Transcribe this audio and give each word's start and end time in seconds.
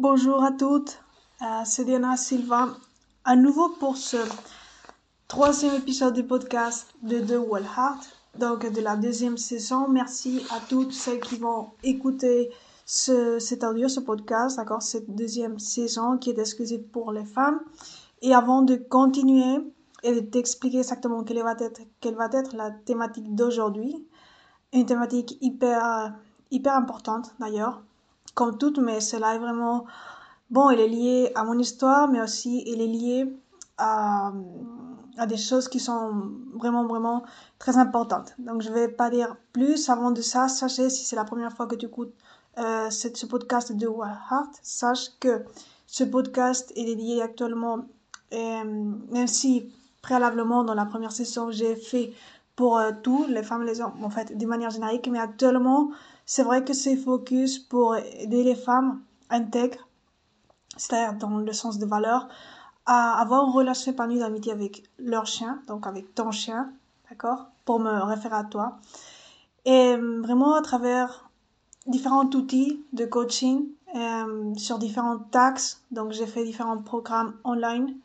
Bonjour 0.00 0.44
à 0.44 0.52
toutes, 0.52 1.02
euh, 1.42 1.62
c'est 1.64 1.84
Diana 1.84 2.16
Silva, 2.16 2.68
à 3.24 3.34
nouveau 3.34 3.70
pour 3.80 3.96
ce 3.96 4.16
troisième 5.26 5.74
épisode 5.74 6.14
du 6.14 6.22
podcast 6.22 6.86
de 7.02 7.18
The 7.18 7.44
Well 7.44 7.64
Heart, 7.64 8.08
donc 8.38 8.72
de 8.72 8.80
la 8.80 8.94
deuxième 8.94 9.36
saison. 9.36 9.88
Merci 9.88 10.46
à 10.52 10.60
toutes 10.60 10.92
celles 10.92 11.18
qui 11.18 11.36
vont 11.36 11.70
écouter 11.82 12.48
ce, 12.86 13.40
cet 13.40 13.64
audio, 13.64 13.88
ce 13.88 13.98
podcast, 13.98 14.56
d'accord, 14.56 14.82
cette 14.82 15.16
deuxième 15.16 15.58
saison 15.58 16.16
qui 16.16 16.30
est 16.30 16.38
exclusive 16.38 16.84
pour 16.92 17.10
les 17.10 17.24
femmes. 17.24 17.58
Et 18.22 18.32
avant 18.32 18.62
de 18.62 18.76
continuer 18.76 19.58
et 20.04 20.12
de 20.12 20.20
t'expliquer 20.20 20.78
exactement 20.78 21.24
quelle 21.24 21.42
va 21.42 21.56
être, 21.58 21.80
quelle 22.00 22.14
va 22.14 22.28
être 22.32 22.54
la 22.54 22.70
thématique 22.70 23.34
d'aujourd'hui, 23.34 24.06
une 24.72 24.86
thématique 24.86 25.38
hyper, 25.40 26.14
hyper 26.52 26.76
importante 26.76 27.34
d'ailleurs, 27.40 27.82
comme 28.34 28.58
toutes, 28.58 28.78
mais 28.78 29.00
cela 29.00 29.34
est 29.34 29.38
vraiment, 29.38 29.84
bon, 30.50 30.70
il 30.70 30.80
est 30.80 30.88
lié 30.88 31.32
à 31.34 31.44
mon 31.44 31.58
histoire, 31.58 32.08
mais 32.08 32.20
aussi 32.20 32.62
il 32.66 32.80
est 32.80 32.86
lié 32.86 33.32
à, 33.78 34.32
à 35.16 35.26
des 35.26 35.36
choses 35.36 35.68
qui 35.68 35.80
sont 35.80 36.30
vraiment, 36.54 36.86
vraiment 36.86 37.24
très 37.58 37.76
importantes. 37.76 38.34
Donc, 38.38 38.62
je 38.62 38.70
vais 38.70 38.88
pas 38.88 39.10
dire 39.10 39.36
plus. 39.52 39.88
Avant 39.88 40.10
de 40.10 40.20
ça, 40.20 40.48
sachez, 40.48 40.90
si 40.90 41.04
c'est 41.04 41.16
la 41.16 41.24
première 41.24 41.52
fois 41.52 41.66
que 41.66 41.74
tu 41.74 41.86
écoutes 41.86 42.14
euh, 42.58 42.90
ce 42.90 43.26
podcast 43.26 43.72
de 43.72 43.86
Wild 43.86 44.16
Heart, 44.30 44.58
sache 44.62 45.10
que 45.20 45.44
ce 45.86 46.04
podcast 46.04 46.72
est 46.76 46.94
lié 46.94 47.20
actuellement, 47.22 47.86
euh, 48.32 48.64
même 49.10 49.26
si 49.26 49.72
préalablement 50.02 50.64
dans 50.64 50.74
la 50.74 50.84
première 50.84 51.12
session, 51.12 51.50
j'ai 51.50 51.76
fait 51.76 52.12
pour 52.56 52.78
euh, 52.78 52.90
tous 53.02 53.26
les 53.28 53.42
femmes 53.42 53.62
et 53.62 53.66
les 53.66 53.80
hommes, 53.80 54.02
en 54.02 54.10
fait, 54.10 54.36
de 54.36 54.46
manière 54.46 54.70
générique, 54.70 55.08
mais 55.08 55.20
actuellement, 55.20 55.90
c'est 56.28 56.42
vrai 56.42 56.62
que 56.62 56.74
c'est 56.74 56.94
focus 56.94 57.58
pour 57.58 57.96
aider 57.96 58.44
les 58.44 58.54
femmes 58.54 59.00
intègres, 59.30 59.88
c'est-à-dire 60.76 61.14
dans 61.14 61.38
le 61.38 61.52
sens 61.54 61.78
de 61.78 61.86
valeur, 61.86 62.28
à 62.84 63.18
avoir 63.18 63.46
une 63.46 63.54
relation 63.54 63.92
épanouie 63.92 64.18
d'amitié 64.18 64.52
avec 64.52 64.84
leur 64.98 65.24
chien, 65.24 65.62
donc 65.68 65.86
avec 65.86 66.14
ton 66.14 66.30
chien, 66.30 66.70
d'accord, 67.08 67.46
pour 67.64 67.80
me 67.80 68.02
référer 68.04 68.36
à 68.36 68.44
toi. 68.44 68.76
Et 69.64 69.94
euh, 69.94 70.20
vraiment 70.20 70.54
à 70.54 70.60
travers 70.60 71.30
différents 71.86 72.26
outils 72.26 72.84
de 72.92 73.06
coaching 73.06 73.64
euh, 73.96 74.54
sur 74.54 74.78
différents 74.78 75.18
taxes, 75.18 75.82
donc 75.92 76.12
j'ai 76.12 76.26
fait 76.26 76.44
différents 76.44 76.76
programmes 76.76 77.36
online. 77.44 77.96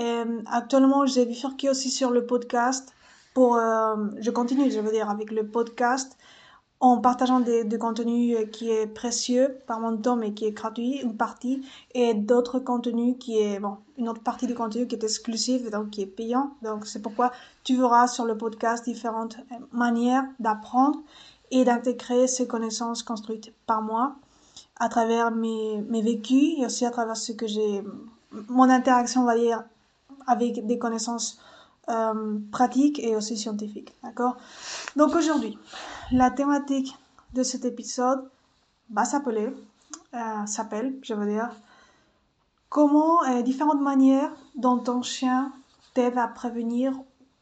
Euh, 0.00 0.42
actuellement, 0.46 1.06
j'ai 1.06 1.26
bifurqué 1.26 1.70
aussi 1.70 1.90
sur 1.90 2.10
le 2.10 2.26
podcast 2.26 2.92
pour, 3.34 3.54
je 3.54 4.30
continue, 4.32 4.68
je 4.68 4.80
veux 4.80 4.90
dire, 4.90 5.08
avec 5.10 5.30
le 5.30 5.46
podcast 5.46 6.16
en 6.80 6.98
partageant 6.98 7.40
des, 7.40 7.64
du 7.64 7.78
contenu 7.78 8.36
qui 8.52 8.70
est 8.70 8.86
précieux 8.86 9.58
par 9.66 9.80
mon 9.80 9.96
temps 9.96 10.16
mais 10.16 10.32
qui 10.32 10.44
est 10.44 10.52
gratuit, 10.52 11.00
une 11.02 11.16
partie, 11.16 11.66
et 11.94 12.14
d'autres 12.14 12.60
contenus 12.60 13.16
qui 13.18 13.38
est, 13.38 13.58
bon, 13.58 13.78
une 13.96 14.08
autre 14.08 14.22
partie 14.22 14.46
du 14.46 14.54
contenu 14.54 14.86
qui 14.86 14.94
est 14.94 15.02
exclusif, 15.02 15.68
donc 15.70 15.90
qui 15.90 16.02
est 16.02 16.06
payant. 16.06 16.52
Donc 16.62 16.86
c'est 16.86 17.02
pourquoi 17.02 17.32
tu 17.64 17.76
verras 17.76 18.06
sur 18.06 18.24
le 18.24 18.36
podcast 18.36 18.84
différentes 18.84 19.38
manières 19.72 20.24
d'apprendre 20.38 21.00
et 21.50 21.64
d'intégrer 21.64 22.28
ces 22.28 22.46
connaissances 22.46 23.02
construites 23.02 23.52
par 23.66 23.82
moi 23.82 24.14
à 24.78 24.88
travers 24.88 25.30
mes, 25.30 25.82
mes 25.88 26.02
vécus 26.02 26.58
et 26.58 26.66
aussi 26.66 26.86
à 26.86 26.90
travers 26.90 27.16
ce 27.16 27.32
que 27.32 27.46
j'ai, 27.46 27.82
mon 28.48 28.68
interaction, 28.70 29.22
on 29.22 29.26
va 29.26 29.36
dire, 29.36 29.64
avec 30.26 30.66
des 30.66 30.78
connaissances 30.78 31.40
euh, 31.88 32.38
pratiques 32.52 32.98
et 32.98 33.16
aussi 33.16 33.36
scientifiques. 33.36 33.94
D'accord? 34.02 34.36
Donc 34.96 35.14
aujourd'hui, 35.14 35.58
la 36.12 36.30
thématique 36.30 36.94
de 37.34 37.42
cet 37.42 37.64
épisode 37.64 38.28
va 38.90 39.04
s'appeler, 39.04 39.48
euh, 40.14 40.46
s'appelle, 40.46 40.98
je 41.02 41.14
veux 41.14 41.26
dire, 41.26 41.50
comment 42.68 43.22
euh, 43.24 43.42
différentes 43.42 43.80
manières 43.80 44.32
dont 44.56 44.78
ton 44.78 45.02
chien 45.02 45.52
t'aide 45.94 46.18
à 46.18 46.28
prévenir 46.28 46.92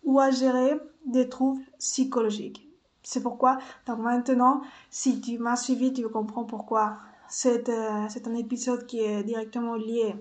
ou 0.04 0.20
à 0.20 0.30
gérer 0.30 0.80
des 1.06 1.28
troubles 1.28 1.62
psychologiques. 1.78 2.62
C'est 3.02 3.22
pourquoi, 3.22 3.58
donc 3.86 3.98
maintenant, 3.98 4.62
si 4.90 5.20
tu 5.20 5.38
m'as 5.38 5.56
suivi, 5.56 5.92
tu 5.92 6.08
comprends 6.08 6.44
pourquoi 6.44 6.98
c'est 7.28 7.68
euh, 7.68 8.08
un 8.26 8.34
épisode 8.34 8.86
qui 8.86 9.00
est 9.00 9.22
directement 9.22 9.74
lié 9.74 10.16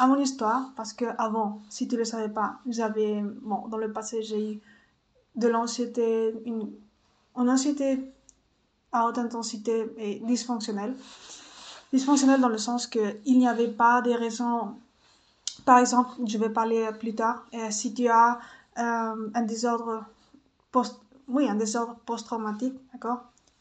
à 0.00 0.06
mon 0.06 0.18
histoire, 0.18 0.72
parce 0.76 0.94
que 0.94 1.04
avant, 1.18 1.60
si 1.68 1.86
tu 1.86 1.94
le 1.98 2.06
savais 2.06 2.30
pas, 2.30 2.58
j'avais, 2.66 3.22
bon, 3.42 3.68
dans 3.68 3.76
le 3.76 3.92
passé, 3.92 4.22
j'ai 4.22 4.54
eu 4.54 4.60
de 5.36 5.46
l'anxiété, 5.46 6.34
une 6.46 6.70
anxiété 7.36 8.10
à 8.92 9.06
haute 9.06 9.18
intensité 9.18 9.92
et 9.98 10.20
dysfonctionnelle. 10.20 10.94
Dysfonctionnelle 11.92 12.40
dans 12.40 12.48
le 12.48 12.56
sens 12.56 12.86
qu'il 12.86 13.38
n'y 13.38 13.46
avait 13.46 13.68
pas 13.68 14.00
des 14.00 14.14
raisons. 14.14 14.76
Par 15.66 15.78
exemple, 15.78 16.12
je 16.24 16.38
vais 16.38 16.48
parler 16.48 16.88
plus 16.98 17.14
tard, 17.14 17.44
euh, 17.52 17.70
si 17.70 17.92
tu 17.92 18.08
as 18.08 18.38
euh, 18.78 19.30
un 19.34 19.42
désordre 19.42 20.06
post, 20.72 20.98
oui, 21.28 21.46
un 21.46 21.56
désordre 21.56 21.96
post-traumatique, 22.06 22.74
d'accord? 22.94 23.20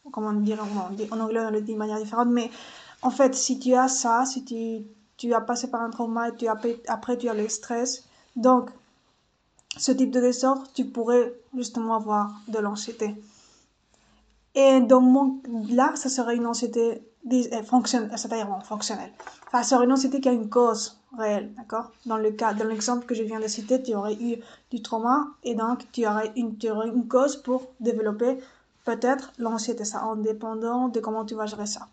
Comment 0.10 0.32
dire 0.32 0.64
en 0.64 1.20
anglais, 1.20 1.42
on 1.46 1.52
le 1.52 1.62
dit 1.62 1.74
de 1.74 1.78
manière 1.78 2.00
différente, 2.00 2.30
mais 2.30 2.50
en 3.02 3.10
fait, 3.10 3.36
si 3.36 3.60
tu 3.60 3.74
as 3.74 3.90
ça, 3.90 4.26
si 4.26 4.46
tu, 4.46 4.86
tu 5.20 5.34
as 5.34 5.42
passé 5.42 5.70
par 5.70 5.82
un 5.82 5.90
trauma 5.90 6.30
et 6.30 6.36
tu 6.36 6.48
as, 6.48 6.58
après 6.88 7.18
tu 7.18 7.28
as 7.28 7.34
le 7.34 7.48
stress, 7.50 8.06
donc 8.38 8.70
ce 9.78 9.92
type 9.92 10.12
de 10.12 10.22
désordre, 10.22 10.64
tu 10.74 10.86
pourrais 10.86 11.34
justement 11.56 11.96
avoir 11.96 12.32
de 12.48 12.58
l'anxiété. 12.58 13.16
Et 14.56 14.80
dans 14.80 15.02
mon, 15.02 15.42
là, 15.70 15.92
ça 15.96 16.10
serait 16.10 16.38
une 16.38 16.48
anxiété 16.48 17.04
euh, 17.32 17.64
fonctionnelle, 17.64 18.12
c'est-à-dire 18.16 18.48
fonctionnelle. 18.64 19.12
ça 19.52 19.64
serait 19.64 19.84
une 19.86 19.92
anxiété 19.92 20.22
qui 20.22 20.30
a 20.30 20.32
une 20.32 20.50
cause 20.50 20.98
réelle, 21.18 21.54
d'accord? 21.56 21.92
Dans 22.06 22.18
le 22.18 22.32
cas, 22.32 22.54
dans 22.54 22.66
l'exemple 22.66 23.06
que 23.06 23.14
je 23.14 23.24
viens 23.24 23.42
de 23.42 23.48
citer, 23.48 23.84
tu 23.84 23.94
aurais 23.96 24.16
eu 24.16 24.38
du 24.72 24.82
trauma 24.82 25.28
et 25.44 25.54
donc 25.54 25.86
tu 25.92 26.08
aurais 26.08 26.32
une, 26.38 26.58
tu 26.58 26.72
aurais 26.72 26.88
une 26.88 27.08
cause 27.10 27.36
pour 27.36 27.68
développer 27.82 28.38
peut-être 28.86 29.34
l'anxiété, 29.38 29.84
ça, 29.84 30.06
en 30.06 30.16
dépendant 30.16 30.88
de 30.88 31.02
comment 31.02 31.26
tu 31.26 31.36
vas 31.36 31.46
gérer 31.46 31.66
ça. 31.66 31.88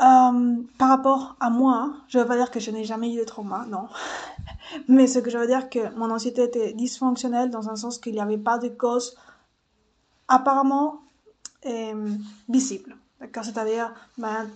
Euh, 0.00 0.56
par 0.76 0.88
rapport 0.88 1.36
à 1.38 1.50
moi, 1.50 1.94
je 2.08 2.18
veux 2.18 2.26
pas 2.26 2.36
dire 2.36 2.50
que 2.50 2.58
je 2.58 2.72
n'ai 2.72 2.84
jamais 2.84 3.14
eu 3.14 3.18
de 3.18 3.24
trauma, 3.24 3.64
non. 3.68 3.86
Mais 4.88 5.06
ce 5.06 5.20
que 5.20 5.30
je 5.30 5.38
veux 5.38 5.46
dire 5.46 5.70
que 5.70 5.94
mon 5.96 6.10
anxiété 6.10 6.42
était 6.42 6.72
dysfonctionnelle 6.72 7.50
dans 7.50 7.68
un 7.68 7.76
sens 7.76 7.98
qu'il 7.98 8.12
n'y 8.14 8.20
avait 8.20 8.38
pas 8.38 8.58
de 8.58 8.68
cause 8.68 9.16
apparemment 10.26 11.02
euh, 11.66 12.10
visible. 12.48 12.96
D'accord 13.20 13.44
C'est-à-dire, 13.44 13.94
ben, 14.18 14.48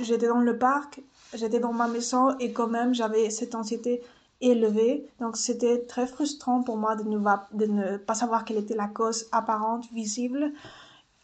j'étais 0.00 0.28
dans 0.28 0.38
le 0.38 0.58
parc, 0.58 1.00
j'étais 1.34 1.58
dans 1.58 1.72
ma 1.72 1.88
maison 1.88 2.38
et 2.38 2.52
quand 2.52 2.68
même 2.68 2.94
j'avais 2.94 3.30
cette 3.30 3.56
anxiété 3.56 4.00
élevée. 4.40 5.08
Donc 5.18 5.36
c'était 5.36 5.86
très 5.86 6.06
frustrant 6.06 6.62
pour 6.62 6.76
moi 6.76 6.94
de 6.94 7.02
ne, 7.02 7.18
de 7.52 7.66
ne 7.66 7.96
pas 7.96 8.14
savoir 8.14 8.44
quelle 8.44 8.58
était 8.58 8.76
la 8.76 8.86
cause 8.86 9.26
apparente, 9.32 9.90
visible. 9.92 10.52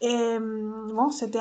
Et 0.01 0.37
bon, 0.39 1.09
c'était 1.11 1.39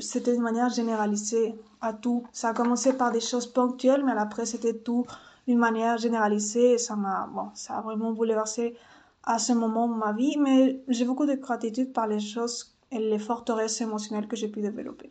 c'était 0.00 0.34
de 0.34 0.40
manière 0.40 0.70
généralisée 0.70 1.54
à 1.80 1.92
tout. 1.92 2.24
Ça 2.32 2.50
a 2.50 2.54
commencé 2.54 2.92
par 2.94 3.12
des 3.12 3.20
choses 3.20 3.46
ponctuelles, 3.46 4.04
mais 4.04 4.12
après 4.12 4.46
c'était 4.46 4.74
tout 4.74 5.06
d'une 5.46 5.58
manière 5.58 5.98
généralisée. 5.98 6.78
Ça 6.78 6.96
m'a, 6.96 7.28
bon, 7.32 7.50
ça 7.54 7.78
a 7.78 7.80
vraiment 7.82 8.12
bouleversé 8.12 8.76
à 9.24 9.38
ce 9.38 9.52
moment 9.52 9.88
de 9.88 9.94
ma 9.94 10.12
vie, 10.12 10.36
mais 10.38 10.82
j'ai 10.88 11.04
beaucoup 11.04 11.26
de 11.26 11.34
gratitude 11.34 11.92
par 11.92 12.06
les 12.06 12.20
choses 12.20 12.74
et 12.90 12.98
les 12.98 13.18
forteresses 13.18 13.80
émotionnelles 13.80 14.28
que 14.28 14.36
j'ai 14.36 14.48
pu 14.48 14.60
développer. 14.60 15.10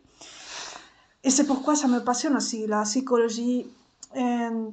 Et 1.22 1.30
c'est 1.30 1.46
pourquoi 1.46 1.76
ça 1.76 1.86
me 1.86 2.00
passionne 2.00 2.36
aussi, 2.36 2.66
la 2.66 2.82
psychologie. 2.82 3.66
Euh, 4.16 4.68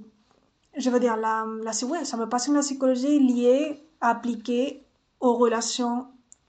je 0.75 0.89
veux 0.89 0.99
dire, 0.99 1.17
la, 1.17 1.45
la, 1.63 1.73
ça 1.73 2.17
me 2.17 2.25
passionne 2.27 2.55
la 2.55 2.61
psychologie 2.61 3.19
liée, 3.19 3.83
appliquée 4.01 4.83
aux 5.19 5.33
relations 5.35 6.07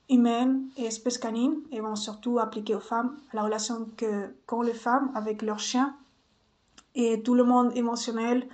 humaines 0.08 0.68
et 0.76 0.86
espèces 0.86 1.18
canines, 1.18 1.60
et 1.70 1.80
bon, 1.80 1.96
surtout 1.96 2.38
appliquée 2.38 2.74
aux 2.74 2.80
femmes, 2.80 3.16
la 3.32 3.42
relation 3.42 3.88
que 3.96 4.34
qu'ont 4.46 4.62
les 4.62 4.74
femmes 4.74 5.10
avec 5.14 5.42
leurs 5.42 5.58
chiens, 5.58 5.94
et 6.94 7.22
tout 7.22 7.34
le 7.34 7.44
monde 7.44 7.76
émotionnel, 7.76 8.48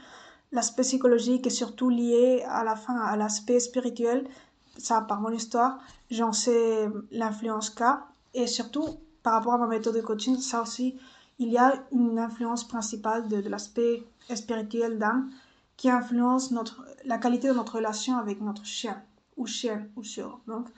l'aspect 0.53 0.83
psychologique 0.83 1.47
est 1.47 1.51
surtout 1.51 1.89
lié 1.89 2.45
à 2.47 2.65
la 2.65 2.77
fin 2.77 2.97
à 2.97 3.17
l'aspect 3.17 3.61
spirituel. 3.61 4.29
Ça, 4.77 5.01
par 5.01 5.21
mon 5.21 5.31
histoire, 5.31 5.79
j'en 6.11 6.33
sais 6.33 6.89
l'influence 7.11 7.71
qu'a. 7.71 8.06
Et 8.35 8.47
surtout, 8.47 8.85
par 9.23 9.35
rapport 9.35 9.55
à 9.55 9.59
ma 9.59 9.67
méthode 9.67 9.95
de 9.95 10.01
coaching, 10.01 10.37
ça 10.39 10.62
aussi, 10.62 10.99
il 11.39 11.49
y 11.49 11.59
a 11.59 11.85
une 11.93 12.19
influence 12.19 12.67
principale 12.67 13.29
de, 13.29 13.49
l'aspect 13.49 14.03
spirituel 14.35 14.99
d'âme 14.99 15.31
qui 15.77 15.91
influence 15.91 16.51
notre, 16.51 16.85
la 17.05 17.19
qualité 17.19 17.49
de 17.49 17.55
notre 17.55 17.77
relation 17.77 18.19
avec 18.19 18.41
notre 18.41 18.65
chien 18.65 19.03
ou 19.37 19.47
chien 19.47 19.87
ou 19.97 20.05
sur. 20.05 20.41
Donc, 20.47 20.69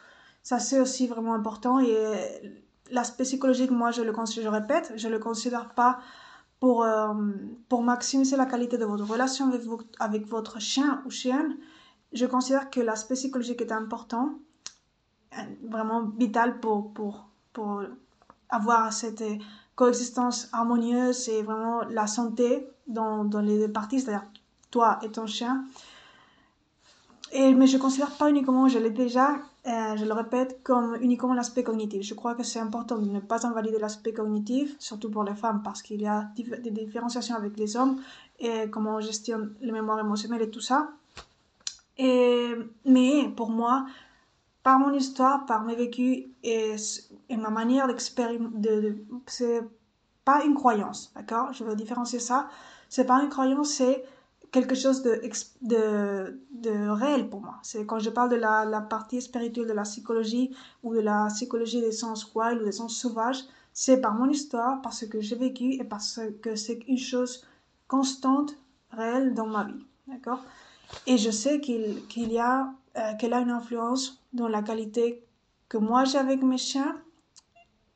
ça 0.47 0.61
c'est 0.61 0.79
aussi 0.79 1.09
vraiment 1.09 1.35
important. 1.35 1.81
Et 1.81 1.93
l'aspect 2.93 3.25
psychologique, 3.25 3.73
moi, 3.73 3.91
je 3.91 4.03
le 4.03 4.13
je 4.13 4.49
répète, 4.49 4.93
je 4.95 5.09
le 5.09 5.19
considère 5.19 5.71
pas 5.71 5.99
pour, 6.61 6.85
euh, 6.85 7.15
pour 7.69 7.83
maximiser 7.83 8.37
la 8.37 8.47
qualité 8.47 8.79
de 8.79 8.85
votre 8.85 9.05
relation 9.05 9.51
avec, 9.99 10.29
votre 10.29 10.61
chien 10.61 11.03
ou 11.05 11.11
chienne, 11.11 11.57
je 12.13 12.27
considère 12.27 12.71
que 12.71 12.79
l'aspect 12.79 13.17
psychologique 13.17 13.61
est 13.61 13.73
important, 13.73 14.39
euh, 15.33 15.43
vraiment 15.65 16.03
vital 16.17 16.61
pour, 16.61 16.93
pour, 16.93 17.29
pour 17.53 17.83
avoir 18.49 18.93
cette 18.93 19.25
coexistence 19.75 20.49
harmonieuse 20.53 21.29
et 21.29 21.43
vraiment 21.43 21.81
la 21.91 22.07
santé 22.07 22.69
dans, 22.87 23.25
dans 23.25 23.41
les 23.41 23.59
deux 23.59 23.73
parties, 23.73 23.99
c'est-à-dire 23.99 24.29
toi 24.71 25.01
et 25.03 25.11
ton 25.11 25.27
chien. 25.27 25.65
Et, 27.33 27.53
mais 27.53 27.67
je 27.67 27.77
ne 27.77 27.83
considère 27.83 28.13
pas 28.13 28.31
uniquement, 28.31 28.69
je 28.69 28.79
l'ai 28.79 28.91
déjà, 28.91 29.35
euh, 29.35 29.39
je 29.67 30.05
le 30.05 30.13
répète, 30.13 30.63
comme 30.63 30.97
uniquement 31.01 31.35
l'aspect 31.35 31.65
cognitif. 31.65 32.03
Je 32.03 32.15
crois 32.15 32.35
que 32.35 32.45
c'est 32.45 32.61
important 32.61 32.99
de 32.99 33.11
ne 33.11 33.21
pas 33.21 33.47
invalider 33.47 33.79
l'aspect 33.79 34.13
cognitif, 34.13 34.77
surtout 34.79 35.11
pour 35.11 35.25
les 35.25 35.35
femmes, 35.35 35.61
parce 35.65 35.83
qu'il 35.83 36.01
y 36.01 36.07
a 36.07 36.31
des 36.37 36.71
différenciations 36.71 37.35
avec 37.35 37.59
les 37.59 37.77
hommes 37.77 38.01
et 38.39 38.71
comment 38.71 38.97
on 38.97 39.01
gestionne 39.01 39.55
les 39.61 39.73
mémoires 39.73 39.99
émotionnelles 39.99 40.43
et 40.43 40.51
tout 40.51 40.61
ça. 40.61 40.91
Et, 41.99 42.55
mais 42.85 43.29
pour 43.37 43.51
moi, 43.51 43.87
par 44.63 44.79
mon 44.79 44.93
histoire, 44.93 45.47
par 45.47 45.65
mes 45.65 45.75
vécus 45.75 46.27
et, 46.43 46.77
et 47.29 47.37
ma 47.37 47.51
manière 47.51 47.87
d'expérimenter, 47.89 48.59
de, 48.59 48.81
de, 48.81 49.05
c'est 49.27 49.63
pas 50.25 50.45
une 50.45 50.55
croyance, 50.55 51.13
d'accord? 51.15 51.53
Je 51.53 51.65
veux 51.65 51.75
différencier 51.75 52.19
ça. 52.19 52.49
C'est 52.89 53.05
pas 53.05 53.23
une 53.23 53.31
croyance, 53.31 53.71
c'est 53.71 54.05
quelque 54.57 54.75
chose 54.75 55.03
de, 55.03 55.21
de, 55.61 56.41
de 56.67 56.89
réel 56.89 57.29
pour 57.29 57.43
moi. 57.43 57.57
C'est 57.63 57.85
quand 57.85 57.99
je 57.99 58.09
parle 58.09 58.31
de 58.31 58.37
la, 58.37 58.65
la, 58.65 58.81
partie 58.81 59.21
spirituelle 59.21 59.67
de 59.67 59.75
la 59.75 59.83
psychologie 59.83 60.57
ou 60.83 60.95
de 60.95 61.01
la 61.01 61.27
psychologie 61.35 61.83
des 61.83 61.93
sens 61.93 62.35
wild 62.35 62.63
ou 62.63 62.65
des 62.65 62.73
sens 62.73 62.97
sauvages, 62.97 63.43
c'est 63.75 64.01
par 64.01 64.15
mon 64.15 64.31
histoire, 64.31 64.81
parce 64.81 65.05
que 65.05 65.21
j'ai 65.21 65.37
vécu 65.37 65.75
et 65.75 65.85
parce 65.85 66.21
que 66.43 66.57
c'est 66.57 66.81
une 66.89 66.97
chose 66.97 67.45
constante, 67.87 68.57
réelle 68.93 69.35
dans 69.35 69.47
ma 69.47 69.65
vie. 69.65 69.85
D'accord? 70.07 70.43
Et 71.07 71.19
je 71.19 71.31
sais 71.31 71.61
qu'il 71.61 72.07
qu'il 72.07 72.33
y 72.33 72.39
a, 72.39 72.73
euh, 72.97 73.13
qu'elle 73.19 73.35
a 73.35 73.41
une 73.41 73.51
influence 73.51 74.05
dans 74.33 74.49
la 74.49 74.63
qualité 74.63 75.23
que 75.69 75.77
moi 75.77 76.05
j'ai 76.07 76.19
avec 76.27 76.43
mes 76.43 76.57
chiens, 76.57 76.97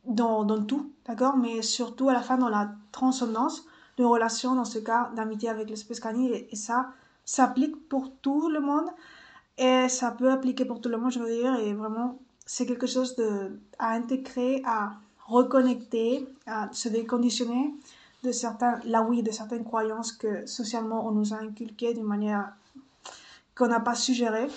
dans, 0.05 0.45
dans 0.45 0.63
tout, 0.63 0.93
d'accord? 1.07 1.37
Mais 1.39 1.63
surtout 1.63 2.11
à 2.11 2.13
la 2.13 2.21
fin 2.29 2.37
dans 2.37 2.51
la 2.51 2.65
transcendance 2.93 3.65
de 4.01 4.07
relation, 4.07 4.55
dans 4.55 4.65
ce 4.65 4.79
cas 4.79 5.11
d'amitié 5.15 5.49
avec 5.49 5.69
l'espèce 5.69 6.01
canine. 6.01 6.33
Et, 6.33 6.57
ça 6.57 6.91
s'applique 7.25 7.89
pour 7.89 8.11
tout 8.23 8.49
le 8.49 8.61
monde. 8.61 8.89
Et 9.59 9.89
ça 9.89 10.11
peut 10.11 10.31
appliquer 10.31 10.65
pour 10.65 10.81
tout 10.81 10.89
le 10.89 10.97
monde, 10.97 11.13
je 11.13 11.19
veux 11.21 11.29
dire. 11.29 11.55
Et 11.61 11.75
vraiment, 11.75 12.19
c'est 12.47 12.67
quelque 12.67 12.87
chose 12.87 13.15
de, 13.17 13.59
à 13.79 13.93
intégrer, 13.93 14.63
à 14.65 14.93
reconnecter, 15.27 16.27
à 16.47 16.69
se 16.73 16.89
déconditionner 16.89 17.75
de 18.25 18.33
certains, 18.33 18.81
là 18.85 19.03
oui, 19.03 19.23
de 19.23 19.31
certaines 19.31 19.65
croyances 19.65 20.13
que 20.13 20.47
socialement 20.47 21.07
on 21.07 21.13
nous 21.13 21.33
a 21.33 21.39
inculquées 21.39 21.95
d'une 21.95 22.05
manière 22.05 22.53
qu'on 23.55 23.69
n'a 23.69 23.81
pas 23.81 23.95
suggérée. 23.95 24.49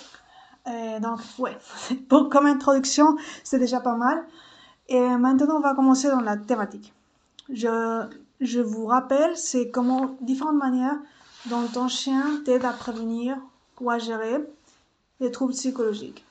Et 0.66 0.98
donc, 1.00 1.20
ouais, 1.38 1.56
pour, 2.08 2.30
comme 2.30 2.46
introduction, 2.46 3.16
c'est 3.42 3.58
déjà 3.58 3.80
pas 3.80 3.96
mal. 3.96 4.24
Et 4.88 5.00
maintenant, 5.00 5.56
on 5.56 5.60
va 5.60 5.74
commencer 5.74 6.08
dans 6.08 6.20
la 6.20 6.36
thématique. 6.36 6.92
Je, 7.50 8.06
je 8.40 8.60
vous 8.60 8.86
rappelle, 8.86 9.36
c'est 9.36 9.70
comment 9.70 10.16
différentes 10.20 10.56
manières 10.56 10.98
dont 11.46 11.66
ton 11.66 11.88
chien 11.88 12.40
t'aide 12.44 12.64
à 12.64 12.72
prévenir 12.72 13.36
ou 13.80 13.90
à 13.90 13.98
gérer 13.98 14.38
les 15.20 15.30
troubles 15.30 15.52
psychologiques. 15.52 16.24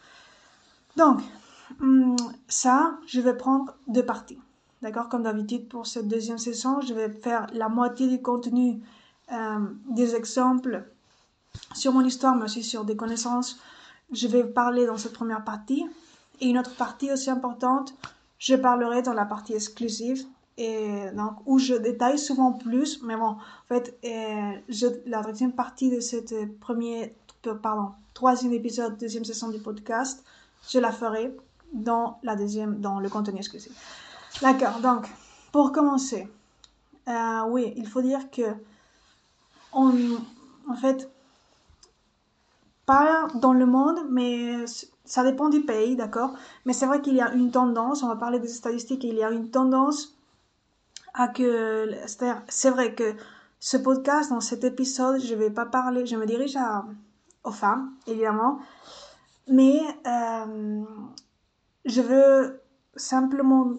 Donc, 0.96 1.22
hum, 1.82 2.16
ça, 2.48 2.98
je 3.08 3.22
vais 3.22 3.36
prendre 3.36 3.76
deux 3.88 4.06
parties. 4.06 4.40
D'accord? 4.82 5.08
Comme 5.08 5.24
d'habitude, 5.24 5.70
pour 5.70 5.88
cette 5.88 6.08
deuxième 6.08 6.38
session, 6.38 6.82
je 6.82 6.94
vais 6.94 7.10
faire 7.10 7.48
la 7.54 7.70
moitié 7.70 8.08
du 8.08 8.22
contenu, 8.22 8.82
euh, 9.32 9.60
des 9.90 10.16
exemples 10.16 10.84
sur 11.74 11.94
mon 11.94 12.04
histoire, 12.04 12.36
mais 12.36 12.44
aussi 12.44 12.64
sur 12.64 12.84
des 12.84 12.98
connaissances. 12.98 13.60
Je 14.12 14.28
vais 14.28 14.44
parler 14.44 14.86
dans 14.86 14.98
cette 14.98 15.14
première 15.14 15.44
partie. 15.44 15.86
Et 16.42 16.48
une 16.48 16.58
autre 16.58 16.76
partie 16.76 17.12
aussi 17.12 17.30
importante, 17.30 17.94
je 18.40 18.56
parlerai 18.56 19.02
dans 19.02 19.14
la 19.14 19.26
partie 19.26 19.54
exclusive 19.54 20.26
et 20.58 21.10
donc 21.16 21.38
où 21.46 21.58
je 21.58 21.74
détaille 21.74 22.20
souvent 22.20 22.52
plus 22.52 23.02
mais 23.04 23.16
bon 23.16 23.26
en 23.26 23.38
fait 23.68 23.98
euh, 24.06 24.52
je, 24.70 24.88
la 25.08 25.24
deuxième 25.24 25.54
partie 25.54 25.90
de 25.90 26.00
cette 26.00 26.34
premier 26.60 27.16
pardon 27.62 27.90
troisième 28.14 28.54
épisode 28.54 28.98
deuxième 28.98 29.26
session 29.26 29.50
du 29.50 29.60
podcast 29.60 30.24
je 30.70 30.78
la 30.78 30.92
ferai 30.92 31.36
dans 31.74 32.20
la 32.22 32.36
deuxième 32.36 32.80
dans 32.80 33.00
le 33.00 33.10
contenu 33.10 33.38
exclusif. 33.38 33.72
D'accord 34.42 34.80
donc 34.80 35.08
pour 35.52 35.72
commencer 35.72 36.28
euh, 37.10 37.42
oui 37.50 37.74
il 37.76 37.88
faut 37.88 38.02
dire 38.02 38.30
que 38.30 38.44
on 39.74 39.92
en 40.70 40.76
fait 40.76 41.10
pas 42.86 43.28
dans 43.36 43.54
le 43.54 43.66
monde 43.66 44.00
mais 44.12 44.66
ça 45.04 45.24
dépend 45.24 45.50
du 45.50 45.62
pays 45.62 45.96
d'accord? 45.96 46.36
Mais 46.66 46.74
c'est 46.74 46.86
vrai 46.86 47.02
qu'il 47.02 47.16
y 47.16 47.22
a 47.22 47.34
une 47.34 47.50
tendance 47.50 48.04
on 48.04 48.08
va 48.08 48.16
parler 48.16 48.40
des 48.40 48.48
statistiques 48.48 49.04
il 49.04 49.16
y 49.16 49.24
a 49.24 49.32
une 49.32 49.50
tendance 49.50 50.13
à 51.14 51.28
que 51.28 51.90
c'est 52.50 52.70
vrai 52.70 52.96
que 52.96 53.16
ce 53.60 53.78
podcast 53.78 54.30
dans 54.30 54.42
cet 54.42 54.64
épisode 54.64 55.22
je 55.22 55.36
vais 55.36 55.50
pas 55.50 55.66
parler 55.66 56.06
je 56.06 56.16
me 56.16 56.26
dirige 56.26 56.56
à, 56.56 56.86
aux 57.44 57.52
femmes 57.52 57.94
évidemment. 58.08 58.60
Mais 59.48 59.82
euh, 60.08 60.84
je 61.86 62.02
veux 62.02 62.62
simplement 62.96 63.74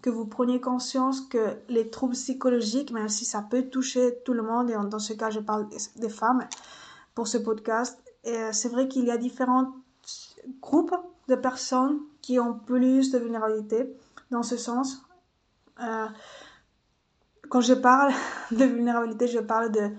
que 0.00 0.10
vous 0.10 0.26
preniez 0.26 0.60
conscience 0.60 1.20
que 1.20 1.56
les 1.68 1.90
troubles 1.90 2.14
psychologiques 2.14 2.92
même 2.92 3.08
si 3.08 3.24
ça 3.24 3.42
peut 3.42 3.64
toucher 3.64 4.18
tout 4.24 4.32
le 4.32 4.42
monde 4.42 4.70
et 4.70 4.74
dans 4.74 4.98
ce 4.98 5.12
cas 5.12 5.30
je 5.30 5.40
parle 5.40 5.68
des 5.96 6.08
femmes 6.08 6.46
pour 7.14 7.28
ce 7.28 7.38
podcast 7.38 7.98
c'est 8.24 8.68
vrai 8.68 8.88
qu'il 8.88 9.04
y 9.04 9.10
a 9.10 9.16
différents 9.16 9.72
groupes 10.60 10.94
de 11.28 11.34
personnes 11.34 11.98
qui 12.20 12.38
ont 12.38 12.54
plus 12.54 13.10
de 13.10 13.18
vulnérabilité 13.18 13.94
dans 14.30 14.42
ce 14.42 14.56
sens. 14.56 15.02
Euh, 15.80 16.06
quand 17.54 17.60
je 17.60 17.74
parle 17.74 18.12
de 18.50 18.64
vulnérabilité, 18.64 19.28
je 19.28 19.38
parle 19.38 19.70
de 19.70 19.92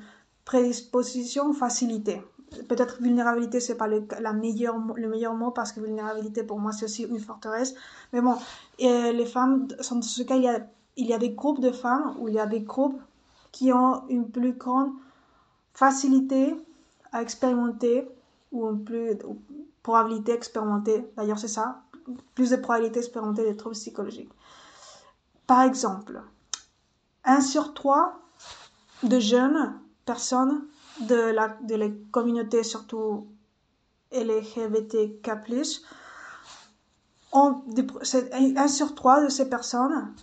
prédisposition, 0.44 1.54
facilité. 1.54 2.22
Peut-être 2.68 3.02
vulnérabilité, 3.02 3.62
c'est 3.62 3.76
pas 3.76 3.88
le, 3.88 4.06
la 4.20 4.34
le 4.34 5.08
meilleur 5.08 5.34
mot 5.36 5.52
parce 5.52 5.72
que 5.72 5.80
vulnérabilité 5.80 6.44
pour 6.44 6.60
moi 6.60 6.74
c'est 6.74 6.84
aussi 6.84 7.04
une 7.04 7.20
forteresse. 7.20 7.74
Mais 8.12 8.20
bon, 8.20 8.36
et 8.78 9.14
les 9.14 9.26
femmes, 9.26 9.68
dans 9.68 10.02
ce 10.02 10.24
cas, 10.24 10.36
il 10.36 10.44
y, 10.44 10.50
a, 10.50 10.68
il 10.98 11.08
y 11.08 11.14
a 11.14 11.18
des 11.18 11.30
groupes 11.30 11.62
de 11.62 11.72
femmes 11.72 12.18
ou 12.20 12.28
il 12.28 12.34
y 12.34 12.40
a 12.40 12.46
des 12.46 12.60
groupes 12.60 13.02
qui 13.54 13.72
ont 13.72 14.06
une 14.10 14.30
plus 14.30 14.52
grande 14.52 14.92
facilité 15.74 16.58
à 17.14 17.22
expérimenter 17.22 18.06
ou 18.52 18.70
une 18.70 18.84
plus 18.84 19.18
probabilité 19.82 20.34
expérimentée. 20.34 21.10
D'ailleurs, 21.16 21.40
c'est 21.40 21.48
ça, 21.48 21.84
plus 22.34 22.50
de 22.50 22.58
probabilité 22.58 23.00
d'expérimenter 23.00 23.46
des 23.46 23.56
troubles 23.56 23.76
psychologiques. 23.76 24.32
Par 25.48 25.62
exemple, 25.62 26.22
1 27.26 27.42
sur 27.42 27.74
3 27.74 28.20
de 29.04 29.20
jeunes 29.20 29.80
personnes 30.06 30.66
de 31.02 31.32
la, 31.32 31.58
communauté, 32.12 32.64
surtout 32.64 33.28
LGBTK+, 34.12 35.30
ont, 37.34 37.64
1 38.34 38.68
sur 38.68 38.96
3 38.96 39.24
de 39.24 39.30
ces 39.30 39.50
personnes 39.50 40.14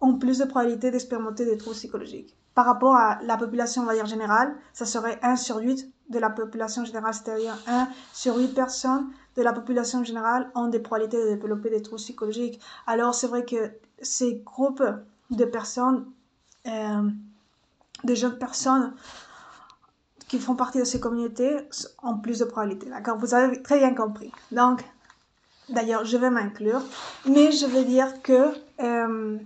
ont 0.00 0.18
plus 0.18 0.38
de 0.38 0.44
probabilité 0.44 0.90
d'expérimenter 0.90 1.44
des 1.44 1.58
troubles 1.58 1.76
psychologiques. 1.76 2.36
Par 2.54 2.66
rapport 2.66 2.94
à 2.94 3.20
la 3.22 3.36
population, 3.36 3.86
on 3.86 4.06
générale, 4.06 4.54
ça 4.72 4.86
serait 4.86 5.18
1 5.22 5.36
sur 5.36 5.56
8 5.56 5.92
de 6.10 6.18
la 6.18 6.30
population 6.30 6.84
générale, 6.84 7.14
c'est-à-dire 7.14 7.56
1 7.66 7.88
sur 8.12 8.36
8 8.36 8.54
personnes 8.54 9.10
de 9.36 9.42
la 9.42 9.52
population 9.52 10.04
générale 10.04 10.50
ont 10.54 10.68
des 10.68 10.78
probabilités 10.78 11.22
de 11.22 11.34
développer 11.34 11.70
des 11.70 11.82
troubles 11.82 12.00
psychologiques. 12.00 12.60
Alors 12.86 13.14
c'est 13.14 13.26
vrai 13.26 13.44
que 13.44 13.72
ces 14.00 14.36
groupes 14.44 14.84
de 15.30 15.44
personnes 15.44 16.06
euh, 16.66 17.10
de 18.04 18.14
jeunes 18.14 18.38
personnes 18.38 18.94
qui 20.28 20.38
font 20.38 20.54
partie 20.54 20.78
de 20.78 20.84
ces 20.84 21.00
communautés 21.00 21.56
ont 22.02 22.16
plus 22.16 22.38
de 22.38 22.44
probabilité. 22.44 22.88
D'accord? 22.88 23.18
Vous 23.18 23.34
avez 23.34 23.62
très 23.62 23.78
bien 23.78 23.94
compris. 23.94 24.32
Donc, 24.52 24.82
d'ailleurs, 25.68 26.04
je 26.04 26.16
vais 26.16 26.30
m'inclure, 26.30 26.82
mais 27.26 27.52
je 27.52 27.66
vais 27.66 27.84
dire 27.84 28.22
que, 28.22 28.54
euh, 28.80 29.38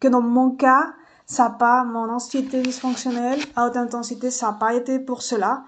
que 0.00 0.08
dans 0.08 0.20
mon 0.20 0.50
cas, 0.50 0.94
ça 1.26 1.50
pas, 1.50 1.84
mon 1.84 2.08
anxiété 2.08 2.62
dysfonctionnelle 2.62 3.40
à 3.56 3.66
haute 3.66 3.76
intensité, 3.76 4.30
ça 4.30 4.46
n'a 4.46 4.52
pas 4.54 4.74
été 4.74 4.98
pour 4.98 5.22
cela. 5.22 5.64